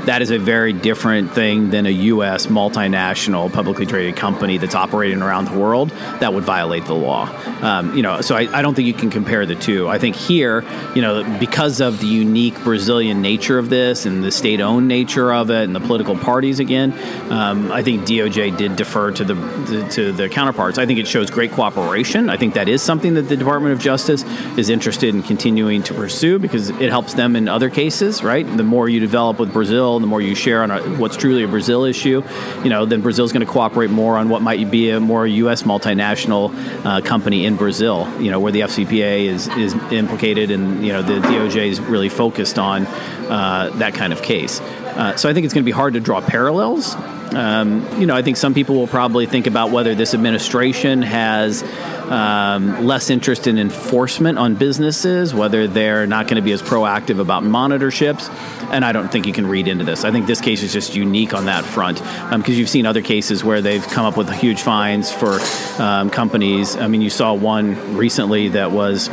that 0.07 0.21
is 0.21 0.31
a 0.31 0.39
very 0.39 0.71
different 0.71 1.33
thing 1.33 1.69
than 1.69 1.85
a 1.85 1.89
U.S. 1.89 2.47
multinational 2.47 3.51
publicly 3.51 3.85
traded 3.85 4.15
company 4.15 4.57
that's 4.57 4.73
operating 4.73 5.21
around 5.21 5.45
the 5.45 5.57
world 5.57 5.89
that 6.21 6.33
would 6.33 6.45
violate 6.45 6.85
the 6.85 6.93
law. 6.93 7.29
Um, 7.61 7.93
you 7.95 8.01
know, 8.01 8.21
so 8.21 8.35
I, 8.35 8.47
I, 8.57 8.61
don't 8.61 8.73
think 8.73 8.87
you 8.87 8.93
can 8.93 9.09
compare 9.09 9.45
the 9.45 9.55
two. 9.55 9.89
I 9.89 9.99
think 9.99 10.15
here, 10.15 10.63
you 10.95 11.01
know, 11.01 11.37
because 11.39 11.81
of 11.81 11.99
the 11.99 12.07
unique 12.07 12.57
Brazilian 12.63 13.21
nature 13.21 13.59
of 13.59 13.69
this 13.69 14.05
and 14.05 14.23
the 14.23 14.31
state-owned 14.31 14.87
nature 14.87 15.33
of 15.33 15.49
it 15.49 15.63
and 15.63 15.75
the 15.75 15.81
political 15.81 16.17
parties 16.17 16.61
again, 16.61 16.93
um, 17.29 17.69
I 17.71 17.83
think 17.83 18.03
DOJ 18.03 18.55
did 18.57 18.77
defer 18.77 19.11
to 19.11 19.25
the, 19.25 19.33
the 19.33 19.89
to 19.91 20.11
the 20.13 20.29
counterparts. 20.29 20.77
I 20.77 20.85
think 20.85 20.99
it 20.99 21.07
shows 21.07 21.29
great 21.29 21.51
cooperation. 21.51 22.29
I 22.29 22.37
think 22.37 22.53
that 22.53 22.69
is 22.69 22.81
something 22.81 23.15
that 23.15 23.23
the 23.23 23.35
Department 23.35 23.73
of 23.73 23.79
Justice 23.79 24.23
is 24.57 24.69
interested 24.69 25.13
in 25.13 25.21
continuing 25.21 25.83
to 25.83 25.93
pursue 25.93 26.39
because 26.39 26.69
it 26.69 26.89
helps 26.89 27.13
them 27.13 27.35
in 27.35 27.49
other 27.49 27.69
cases. 27.69 28.23
Right, 28.23 28.45
the 28.45 28.63
more 28.63 28.87
you 28.87 29.01
develop 29.01 29.37
with 29.39 29.51
Brazil 29.51 29.96
the 30.01 30.07
more 30.07 30.21
you 30.21 30.35
share 30.35 30.63
on 30.63 30.71
a, 30.71 30.81
what's 30.97 31.17
truly 31.17 31.43
a 31.43 31.47
Brazil 31.47 31.83
issue, 31.83 32.23
you 32.63 32.69
know, 32.69 32.85
then 32.85 33.01
Brazil's 33.01 33.31
going 33.31 33.45
to 33.45 33.51
cooperate 33.51 33.89
more 33.89 34.17
on 34.17 34.29
what 34.29 34.41
might 34.41 34.69
be 34.71 34.89
a 34.89 34.99
more 34.99 35.25
U.S. 35.27 35.63
multinational 35.63 36.51
uh, 36.85 37.01
company 37.01 37.45
in 37.45 37.55
Brazil, 37.55 38.07
you 38.21 38.31
know, 38.31 38.39
where 38.39 38.51
the 38.51 38.61
FCPA 38.61 39.25
is 39.25 39.47
is 39.49 39.73
implicated, 39.91 40.51
and 40.51 40.85
you 40.85 40.93
know 40.93 41.01
the 41.01 41.19
DOJ 41.19 41.67
is 41.67 41.79
really 41.79 42.09
focused 42.09 42.59
on 42.59 42.85
uh, 42.85 43.71
that 43.75 43.93
kind 43.93 44.13
of 44.13 44.21
case. 44.21 44.59
Uh, 44.61 45.15
so 45.15 45.29
I 45.29 45.33
think 45.33 45.45
it's 45.45 45.53
going 45.53 45.63
to 45.63 45.65
be 45.65 45.71
hard 45.71 45.93
to 45.93 45.99
draw 45.99 46.21
parallels. 46.21 46.95
Um, 47.33 47.85
you 47.99 48.07
know, 48.07 48.15
I 48.15 48.21
think 48.21 48.37
some 48.37 48.53
people 48.53 48.75
will 48.75 48.87
probably 48.87 49.25
think 49.25 49.47
about 49.47 49.69
whether 49.69 49.93
this 49.93 50.13
administration 50.13 51.01
has 51.01 51.61
um, 52.09 52.85
less 52.85 53.09
interest 53.09 53.47
in 53.47 53.57
enforcement 53.57 54.37
on 54.37 54.55
businesses, 54.55 55.33
whether 55.33 55.67
they're 55.67 56.07
not 56.07 56.27
going 56.27 56.37
to 56.37 56.41
be 56.41 56.51
as 56.51 56.61
proactive 56.61 57.19
about 57.19 57.43
monitorships. 57.43 58.29
And 58.71 58.83
I 58.83 58.91
don't 58.91 59.11
think 59.11 59.25
you 59.25 59.33
can 59.33 59.47
read 59.47 59.67
into 59.67 59.83
this. 59.83 60.03
I 60.03 60.11
think 60.11 60.25
this 60.25 60.41
case 60.41 60.63
is 60.63 60.73
just 60.73 60.95
unique 60.95 61.33
on 61.33 61.45
that 61.45 61.63
front 61.63 61.97
because 61.97 62.31
um, 62.31 62.43
you've 62.45 62.69
seen 62.69 62.85
other 62.85 63.01
cases 63.01 63.43
where 63.43 63.61
they've 63.61 63.85
come 63.87 64.05
up 64.05 64.17
with 64.17 64.29
huge 64.31 64.61
fines 64.61 65.11
for 65.11 65.39
um, 65.81 66.09
companies. 66.09 66.75
I 66.75 66.87
mean, 66.87 67.01
you 67.01 67.09
saw 67.09 67.33
one 67.33 67.95
recently 67.95 68.49
that 68.49 68.71
was. 68.71 69.09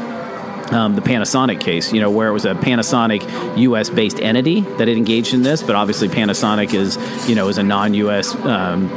Um, 0.65 0.95
the 0.95 1.03
Panasonic 1.03 1.61
case, 1.61 1.93
you 1.93 2.01
know, 2.01 2.11
where 2.11 2.27
it 2.27 2.33
was 2.33 2.47
a 2.47 2.55
Panasonic 2.55 3.59
U.S. 3.59 3.91
based 3.91 4.19
entity 4.19 4.63
that 4.63 4.89
had 4.89 4.97
engaged 4.97 5.35
in 5.35 5.43
this, 5.43 5.63
but 5.63 5.77
obviously 5.77 6.09
Panasonic 6.09 6.73
is, 6.73 6.97
you 7.29 7.35
know, 7.35 7.49
is 7.49 7.59
a 7.59 7.63
non-U.S. 7.63 8.35
Um, 8.35 8.89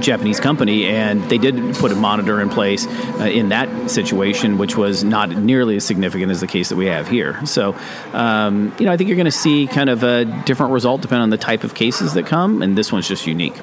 Japanese 0.00 0.40
company, 0.40 0.86
and 0.86 1.22
they 1.30 1.38
did 1.38 1.74
put 1.76 1.92
a 1.92 1.94
monitor 1.94 2.40
in 2.40 2.48
place 2.48 2.86
uh, 2.86 3.24
in 3.24 3.50
that 3.50 3.90
situation, 3.90 4.58
which 4.58 4.76
was 4.76 5.04
not 5.04 5.30
nearly 5.30 5.76
as 5.76 5.84
significant 5.84 6.30
as 6.30 6.40
the 6.40 6.46
case 6.46 6.68
that 6.68 6.76
we 6.76 6.86
have 6.86 7.08
here. 7.08 7.44
So, 7.46 7.76
um, 8.12 8.74
you 8.78 8.86
know, 8.86 8.92
I 8.92 8.96
think 8.96 9.08
you're 9.08 9.16
going 9.16 9.24
to 9.26 9.30
see 9.30 9.66
kind 9.66 9.88
of 9.88 10.02
a 10.02 10.24
different 10.44 10.72
result 10.72 11.02
depending 11.02 11.22
on 11.22 11.30
the 11.30 11.38
type 11.38 11.64
of 11.64 11.74
cases 11.74 12.14
that 12.14 12.26
come, 12.26 12.62
and 12.62 12.76
this 12.76 12.92
one's 12.92 13.08
just 13.08 13.26
unique. 13.26 13.54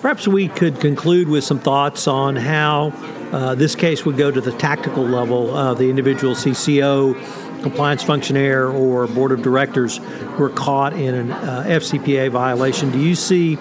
Perhaps 0.00 0.28
we 0.28 0.48
could 0.48 0.80
conclude 0.80 1.28
with 1.28 1.42
some 1.42 1.58
thoughts 1.58 2.06
on 2.06 2.36
how 2.36 2.92
uh, 3.32 3.54
this 3.56 3.74
case 3.74 4.04
would 4.04 4.16
go 4.16 4.30
to 4.30 4.40
the 4.40 4.52
tactical 4.52 5.04
level 5.04 5.54
of 5.56 5.78
the 5.78 5.90
individual 5.90 6.34
CCO 6.34 7.14
compliance 7.62 8.02
functionaire 8.02 8.68
or 8.68 9.06
board 9.08 9.32
of 9.32 9.42
directors 9.42 9.98
who 9.98 10.44
are 10.44 10.50
caught 10.50 10.92
in 10.92 11.14
an 11.14 11.32
uh, 11.32 11.64
FCPA 11.66 12.30
violation. 12.30 12.90
Do 12.90 12.98
you 12.98 13.14
see? 13.14 13.58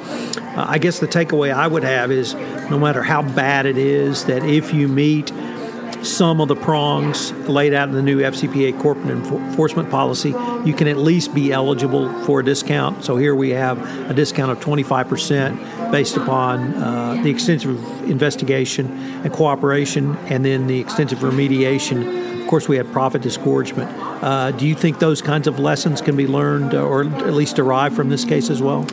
Uh, 0.57 0.65
I 0.67 0.79
guess 0.79 0.97
the 0.97 1.07
takeaway 1.07 1.53
I 1.53 1.67
would 1.67 1.83
have 1.83 2.11
is 2.11 2.33
no 2.33 2.79
matter 2.79 3.03
how 3.03 3.21
bad 3.21 3.67
it 3.67 3.77
is, 3.77 4.25
that 4.25 4.43
if 4.43 4.73
you 4.73 4.87
meet 4.87 5.31
some 6.01 6.41
of 6.41 6.47
the 6.47 6.55
prongs 6.55 7.31
laid 7.47 7.73
out 7.73 7.89
in 7.89 7.93
the 7.93 8.01
new 8.01 8.21
FCPA 8.21 8.79
corporate 8.79 9.09
enforcement 9.09 9.91
policy, 9.91 10.29
you 10.65 10.73
can 10.73 10.87
at 10.87 10.97
least 10.97 11.35
be 11.35 11.51
eligible 11.51 12.11
for 12.23 12.39
a 12.39 12.43
discount. 12.43 13.03
So 13.03 13.17
here 13.17 13.35
we 13.35 13.51
have 13.51 13.79
a 14.09 14.13
discount 14.15 14.51
of 14.51 14.59
25% 14.59 15.91
based 15.91 16.17
upon 16.17 16.73
uh, 16.73 17.21
the 17.21 17.29
extensive 17.29 17.77
investigation 18.09 18.87
and 19.23 19.31
cooperation, 19.31 20.17
and 20.25 20.43
then 20.43 20.65
the 20.65 20.79
extensive 20.79 21.19
remediation 21.19 22.41
Of 22.41 22.47
course, 22.47 22.67
we 22.67 22.77
had 22.77 22.91
profit 22.91 23.21
disgorgement. 23.21 23.91
Uh, 24.23 24.51
do 24.51 24.65
you 24.65 24.73
think 24.73 24.97
those 24.97 25.21
kinds 25.21 25.47
of 25.47 25.59
lessons 25.59 26.01
can 26.01 26.15
be 26.15 26.25
learned 26.25 26.73
or 26.73 27.03
at 27.03 27.33
least 27.33 27.57
derived 27.57 27.95
from 27.95 28.09
this 28.09 28.25
case 28.25 28.49
as 28.49 28.61
well? 28.61 28.87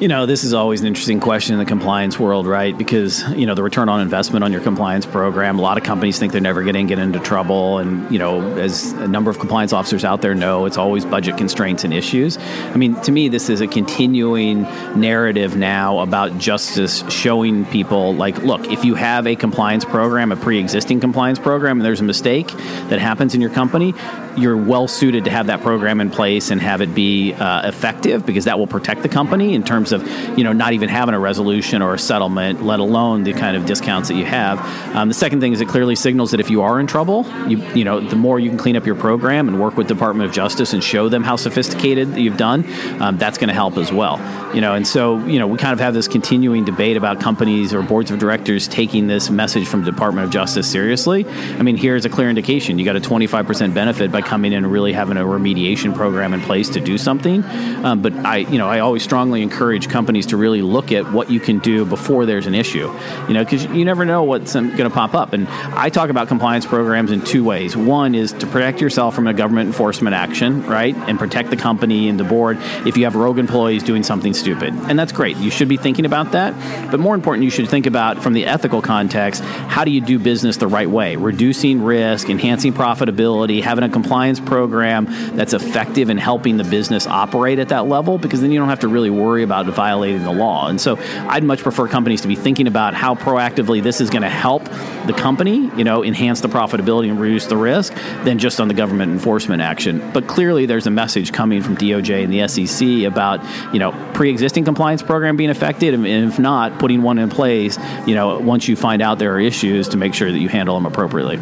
You 0.00 0.06
know, 0.06 0.26
this 0.26 0.44
is 0.44 0.54
always 0.54 0.80
an 0.80 0.86
interesting 0.86 1.18
question 1.18 1.54
in 1.54 1.58
the 1.58 1.64
compliance 1.64 2.20
world, 2.20 2.46
right? 2.46 2.76
Because, 2.76 3.28
you 3.32 3.46
know, 3.46 3.56
the 3.56 3.64
return 3.64 3.88
on 3.88 4.00
investment 4.00 4.44
on 4.44 4.52
your 4.52 4.60
compliance 4.60 5.04
program, 5.04 5.58
a 5.58 5.62
lot 5.62 5.76
of 5.76 5.82
companies 5.82 6.20
think 6.20 6.30
they're 6.30 6.40
never 6.40 6.62
going 6.62 6.76
to 6.76 6.84
get 6.84 7.00
into 7.00 7.18
trouble. 7.18 7.78
And, 7.78 8.08
you 8.08 8.20
know, 8.20 8.56
as 8.58 8.92
a 8.92 9.08
number 9.08 9.28
of 9.28 9.40
compliance 9.40 9.72
officers 9.72 10.04
out 10.04 10.22
there 10.22 10.36
know, 10.36 10.66
it's 10.66 10.76
always 10.76 11.04
budget 11.04 11.36
constraints 11.36 11.82
and 11.82 11.92
issues. 11.92 12.38
I 12.38 12.76
mean, 12.76 12.94
to 13.02 13.10
me, 13.10 13.28
this 13.28 13.50
is 13.50 13.60
a 13.60 13.66
continuing 13.66 14.62
narrative 14.94 15.56
now 15.56 15.98
about 15.98 16.38
justice 16.38 17.02
showing 17.10 17.64
people, 17.64 18.14
like, 18.14 18.38
look, 18.44 18.70
if 18.70 18.84
you 18.84 18.94
have 18.94 19.26
a 19.26 19.34
compliance 19.34 19.84
program, 19.84 20.30
a 20.30 20.36
pre 20.36 20.60
existing 20.60 21.00
compliance 21.00 21.40
program, 21.40 21.78
and 21.78 21.84
there's 21.84 22.00
a 22.00 22.04
mistake 22.04 22.46
that 22.88 23.00
happens 23.00 23.34
in 23.34 23.40
your 23.40 23.50
company, 23.50 23.94
you're 24.38 24.56
well 24.56 24.88
suited 24.88 25.24
to 25.24 25.30
have 25.30 25.46
that 25.48 25.60
program 25.60 26.00
in 26.00 26.10
place 26.10 26.50
and 26.50 26.60
have 26.60 26.80
it 26.80 26.94
be 26.94 27.34
uh, 27.34 27.68
effective 27.68 28.24
because 28.24 28.44
that 28.44 28.58
will 28.58 28.66
protect 28.66 29.02
the 29.02 29.08
company 29.08 29.54
in 29.54 29.62
terms 29.62 29.92
of 29.92 30.06
you 30.38 30.44
know 30.44 30.52
not 30.52 30.72
even 30.72 30.88
having 30.88 31.14
a 31.14 31.18
resolution 31.18 31.82
or 31.82 31.94
a 31.94 31.98
settlement, 31.98 32.62
let 32.62 32.80
alone 32.80 33.24
the 33.24 33.32
kind 33.32 33.56
of 33.56 33.66
discounts 33.66 34.08
that 34.08 34.14
you 34.14 34.24
have. 34.24 34.58
Um, 34.94 35.08
the 35.08 35.14
second 35.14 35.40
thing 35.40 35.52
is 35.52 35.60
it 35.60 35.68
clearly 35.68 35.96
signals 35.96 36.30
that 36.30 36.40
if 36.40 36.50
you 36.50 36.62
are 36.62 36.80
in 36.80 36.86
trouble, 36.86 37.26
you 37.48 37.58
you 37.74 37.84
know 37.84 38.00
the 38.00 38.16
more 38.16 38.38
you 38.38 38.48
can 38.48 38.58
clean 38.58 38.76
up 38.76 38.86
your 38.86 38.94
program 38.94 39.48
and 39.48 39.60
work 39.60 39.76
with 39.76 39.88
Department 39.88 40.28
of 40.28 40.34
Justice 40.34 40.72
and 40.72 40.82
show 40.82 41.08
them 41.08 41.22
how 41.22 41.36
sophisticated 41.36 42.16
you've 42.16 42.36
done, 42.36 42.64
um, 43.00 43.18
that's 43.18 43.38
going 43.38 43.48
to 43.48 43.54
help 43.54 43.76
as 43.76 43.92
well. 43.92 44.18
You 44.54 44.60
know, 44.60 44.74
and 44.74 44.86
so 44.86 45.18
you 45.26 45.38
know 45.38 45.46
we 45.46 45.58
kind 45.58 45.72
of 45.72 45.80
have 45.80 45.94
this 45.94 46.08
continuing 46.08 46.64
debate 46.64 46.96
about 46.96 47.20
companies 47.20 47.74
or 47.74 47.82
boards 47.82 48.10
of 48.10 48.18
directors 48.18 48.68
taking 48.68 49.06
this 49.06 49.30
message 49.30 49.66
from 49.66 49.84
the 49.84 49.90
Department 49.90 50.24
of 50.26 50.30
Justice 50.30 50.70
seriously. 50.70 51.26
I 51.26 51.62
mean, 51.62 51.76
here's 51.76 52.04
a 52.04 52.08
clear 52.08 52.28
indication: 52.28 52.78
you 52.78 52.84
got 52.84 52.96
a 52.96 53.00
25% 53.00 53.74
benefit 53.74 54.12
by 54.12 54.22
coming 54.28 54.52
in 54.52 54.58
and 54.64 54.72
really 54.72 54.92
having 54.92 55.16
a 55.16 55.24
remediation 55.24 55.94
program 55.94 56.34
in 56.34 56.40
place 56.42 56.68
to 56.70 56.80
do 56.80 56.98
something. 56.98 57.42
Um, 57.84 58.02
but 58.02 58.12
I, 58.14 58.38
you 58.38 58.58
know, 58.58 58.68
I 58.68 58.80
always 58.80 59.02
strongly 59.02 59.42
encourage 59.42 59.88
companies 59.88 60.26
to 60.26 60.36
really 60.36 60.60
look 60.60 60.92
at 60.92 61.10
what 61.10 61.30
you 61.30 61.40
can 61.40 61.58
do 61.60 61.84
before 61.84 62.26
there's 62.26 62.46
an 62.46 62.54
issue. 62.54 62.92
You 63.26 63.34
know, 63.34 63.42
because 63.44 63.64
you 63.64 63.84
never 63.84 64.04
know 64.04 64.24
what's 64.24 64.52
going 64.52 64.76
to 64.76 64.90
pop 64.90 65.14
up. 65.14 65.32
And 65.32 65.48
I 65.48 65.88
talk 65.88 66.10
about 66.10 66.28
compliance 66.28 66.66
programs 66.66 67.10
in 67.10 67.22
two 67.22 67.42
ways. 67.42 67.76
One 67.76 68.14
is 68.14 68.32
to 68.34 68.46
protect 68.46 68.80
yourself 68.80 69.14
from 69.14 69.26
a 69.26 69.32
government 69.32 69.68
enforcement 69.68 70.14
action, 70.14 70.66
right, 70.66 70.94
and 70.94 71.18
protect 71.18 71.48
the 71.48 71.56
company 71.56 72.08
and 72.08 72.20
the 72.20 72.24
board 72.24 72.58
if 72.86 72.96
you 72.98 73.04
have 73.04 73.14
rogue 73.14 73.38
employees 73.38 73.82
doing 73.82 74.02
something 74.02 74.34
stupid. 74.34 74.74
And 74.74 74.98
that's 74.98 75.12
great. 75.12 75.36
You 75.38 75.50
should 75.50 75.68
be 75.68 75.78
thinking 75.78 76.04
about 76.04 76.32
that. 76.32 76.52
But 76.90 77.00
more 77.00 77.14
important, 77.14 77.44
you 77.44 77.50
should 77.50 77.68
think 77.68 77.86
about 77.86 78.22
from 78.22 78.34
the 78.34 78.44
ethical 78.44 78.82
context, 78.82 79.42
how 79.42 79.84
do 79.84 79.90
you 79.90 80.00
do 80.00 80.18
business 80.18 80.58
the 80.58 80.66
right 80.66 80.90
way? 80.90 81.16
Reducing 81.16 81.82
risk, 81.82 82.28
enhancing 82.28 82.72
profitability, 82.74 83.62
having 83.62 83.84
a 83.84 83.88
compliance 83.88 84.17
program 84.44 85.06
that's 85.36 85.52
effective 85.52 86.10
in 86.10 86.18
helping 86.18 86.56
the 86.56 86.64
business 86.64 87.06
operate 87.06 87.58
at 87.58 87.68
that 87.68 87.86
level 87.86 88.18
because 88.18 88.40
then 88.40 88.50
you 88.50 88.58
don't 88.58 88.68
have 88.68 88.80
to 88.80 88.88
really 88.88 89.10
worry 89.10 89.42
about 89.42 89.66
violating 89.66 90.22
the 90.22 90.32
law. 90.32 90.68
And 90.68 90.80
so 90.80 90.96
I'd 91.28 91.44
much 91.44 91.60
prefer 91.60 91.88
companies 91.88 92.22
to 92.22 92.28
be 92.28 92.34
thinking 92.34 92.66
about 92.66 92.94
how 92.94 93.14
proactively 93.14 93.82
this 93.82 94.00
is 94.00 94.10
going 94.10 94.22
to 94.22 94.28
help 94.28 94.64
the 95.06 95.14
company, 95.16 95.70
you 95.76 95.84
know, 95.84 96.04
enhance 96.04 96.40
the 96.40 96.48
profitability 96.48 97.10
and 97.10 97.20
reduce 97.20 97.46
the 97.46 97.56
risk 97.56 97.94
than 98.24 98.38
just 98.38 98.60
on 98.60 98.68
the 98.68 98.74
government 98.74 99.12
enforcement 99.12 99.62
action. 99.62 100.10
But 100.12 100.26
clearly 100.26 100.66
there's 100.66 100.86
a 100.86 100.90
message 100.90 101.32
coming 101.32 101.62
from 101.62 101.76
DOJ 101.76 102.24
and 102.24 102.32
the 102.32 102.48
SEC 102.48 103.06
about, 103.10 103.42
you 103.72 103.78
know, 103.78 103.92
pre-existing 104.14 104.64
compliance 104.64 105.02
program 105.02 105.36
being 105.36 105.50
effective 105.50 105.94
and 105.94 106.06
if 106.06 106.38
not, 106.38 106.78
putting 106.78 107.02
one 107.02 107.18
in 107.18 107.28
place, 107.30 107.78
you 108.06 108.14
know, 108.14 108.38
once 108.38 108.68
you 108.68 108.76
find 108.76 109.02
out 109.02 109.18
there 109.18 109.34
are 109.34 109.40
issues 109.40 109.88
to 109.88 109.96
make 109.96 110.14
sure 110.14 110.30
that 110.30 110.38
you 110.38 110.48
handle 110.48 110.74
them 110.74 110.86
appropriately. 110.86 111.38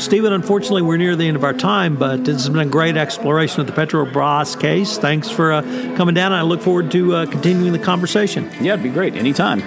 Stephen, 0.00 0.32
unfortunately, 0.32 0.80
we're 0.80 0.96
near 0.96 1.14
the 1.14 1.26
end 1.26 1.36
of 1.36 1.44
our 1.44 1.52
time, 1.52 1.94
but 1.94 2.24
this 2.24 2.36
has 2.36 2.48
been 2.48 2.66
a 2.66 2.70
great 2.70 2.96
exploration 2.96 3.60
of 3.60 3.66
the 3.66 3.72
Petrobras 3.74 4.58
case. 4.58 4.96
Thanks 4.96 5.28
for 5.28 5.52
uh, 5.52 5.60
coming 5.94 6.14
down. 6.14 6.32
I 6.32 6.40
look 6.40 6.62
forward 6.62 6.90
to 6.92 7.14
uh, 7.14 7.26
continuing 7.26 7.72
the 7.72 7.78
conversation. 7.78 8.44
Yeah, 8.62 8.72
it'd 8.72 8.82
be 8.82 8.88
great. 8.88 9.14
Anytime. 9.14 9.60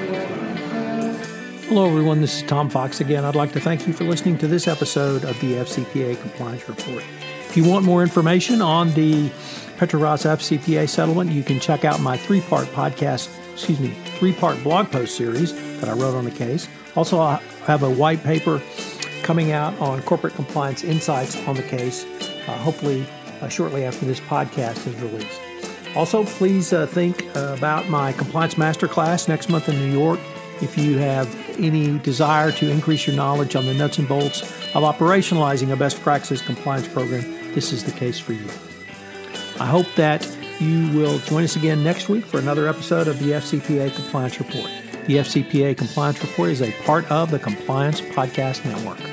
Hello, 1.68 1.88
everyone. 1.88 2.20
This 2.20 2.38
is 2.38 2.44
Tom 2.48 2.68
Fox 2.68 3.00
again. 3.00 3.24
I'd 3.26 3.36
like 3.36 3.52
to 3.52 3.60
thank 3.60 3.86
you 3.86 3.94
for 3.94 4.06
listening 4.06 4.40
to 4.40 4.48
this 4.48 4.68
episode 4.68 5.24
of 5.24 5.40
the 5.40 5.54
FCPA 5.54 6.20
Compliance 6.20 6.68
Report. 6.68 7.04
If 7.48 7.56
you 7.56 7.70
want 7.70 7.86
more 7.86 8.02
information 8.02 8.60
on 8.60 8.92
the 8.96 9.30
Petrobras 9.78 10.26
FCPA 10.26 10.90
settlement, 10.90 11.32
you 11.32 11.44
can 11.44 11.60
check 11.60 11.86
out 11.86 12.00
my 12.00 12.18
three 12.18 12.42
part 12.42 12.66
podcast, 12.70 13.30
excuse 13.54 13.80
me, 13.80 13.90
three 14.18 14.34
part 14.34 14.62
blog 14.64 14.92
post 14.92 15.16
series 15.16 15.54
that 15.80 15.90
I 15.90 15.94
wrote 15.94 16.16
on 16.16 16.26
the 16.26 16.32
case. 16.32 16.68
Also, 16.96 17.20
I 17.20 17.40
have 17.66 17.84
a 17.84 17.90
white 17.90 18.24
paper 18.24 18.60
coming 19.24 19.52
out 19.52 19.78
on 19.80 20.02
corporate 20.04 20.34
compliance 20.36 20.84
insights 20.84 21.36
on 21.48 21.56
the 21.56 21.64
case, 21.64 22.06
uh, 22.48 22.58
hopefully 22.58 23.06
uh, 23.42 23.48
shortly 23.48 23.86
after 23.86 24.06
this 24.06 24.20
podcast 24.20 24.86
is 24.88 24.96
released. 25.02 25.40
Also, 25.96 26.24
please 26.24 26.74
uh, 26.74 26.88
think 26.88 27.24
about 27.36 27.88
my 27.88 28.12
compliance 28.14 28.56
masterclass 28.56 29.28
next 29.28 29.50
month 29.50 29.70
in 29.70 29.76
New 29.76 29.92
York. 29.92 30.20
If 30.62 30.78
you 30.78 30.98
have 30.98 31.28
any 31.60 32.00
desire 32.00 32.52
to 32.54 32.70
increase 32.70 33.06
your 33.06 33.16
knowledge 33.16 33.56
on 33.56 33.66
the 33.66 33.74
nuts 33.74 33.98
and 34.00 34.08
bolts 34.08 34.42
of 34.76 34.84
operationalizing 34.84 35.72
a 35.72 35.76
best 35.76 36.02
practices 36.02 36.42
compliance 36.42 36.88
program, 36.88 37.22
this 37.54 37.72
is 37.72 37.84
the 37.84 37.92
case 37.92 38.20
for 38.20 38.34
you. 38.34 38.48
I 39.60 39.66
hope 39.66 39.88
that 39.96 40.28
you 40.60 40.90
will 40.98 41.20
join 41.20 41.44
us 41.44 41.56
again 41.56 41.84
next 41.84 42.10
week 42.10 42.26
for 42.26 42.40
another 42.40 42.68
episode 42.68 43.08
of 43.08 43.20
the 43.20 43.32
FCPA 43.32 43.94
Compliance 43.94 44.40
Report. 44.40 44.70
The 45.06 45.18
FCPA 45.18 45.78
Compliance 45.78 46.22
Report 46.22 46.50
is 46.50 46.62
a 46.62 46.72
part 46.84 47.10
of 47.12 47.30
the 47.30 47.40
Compliance 47.40 48.02
Podcast 48.02 48.66
Network. 48.66 49.13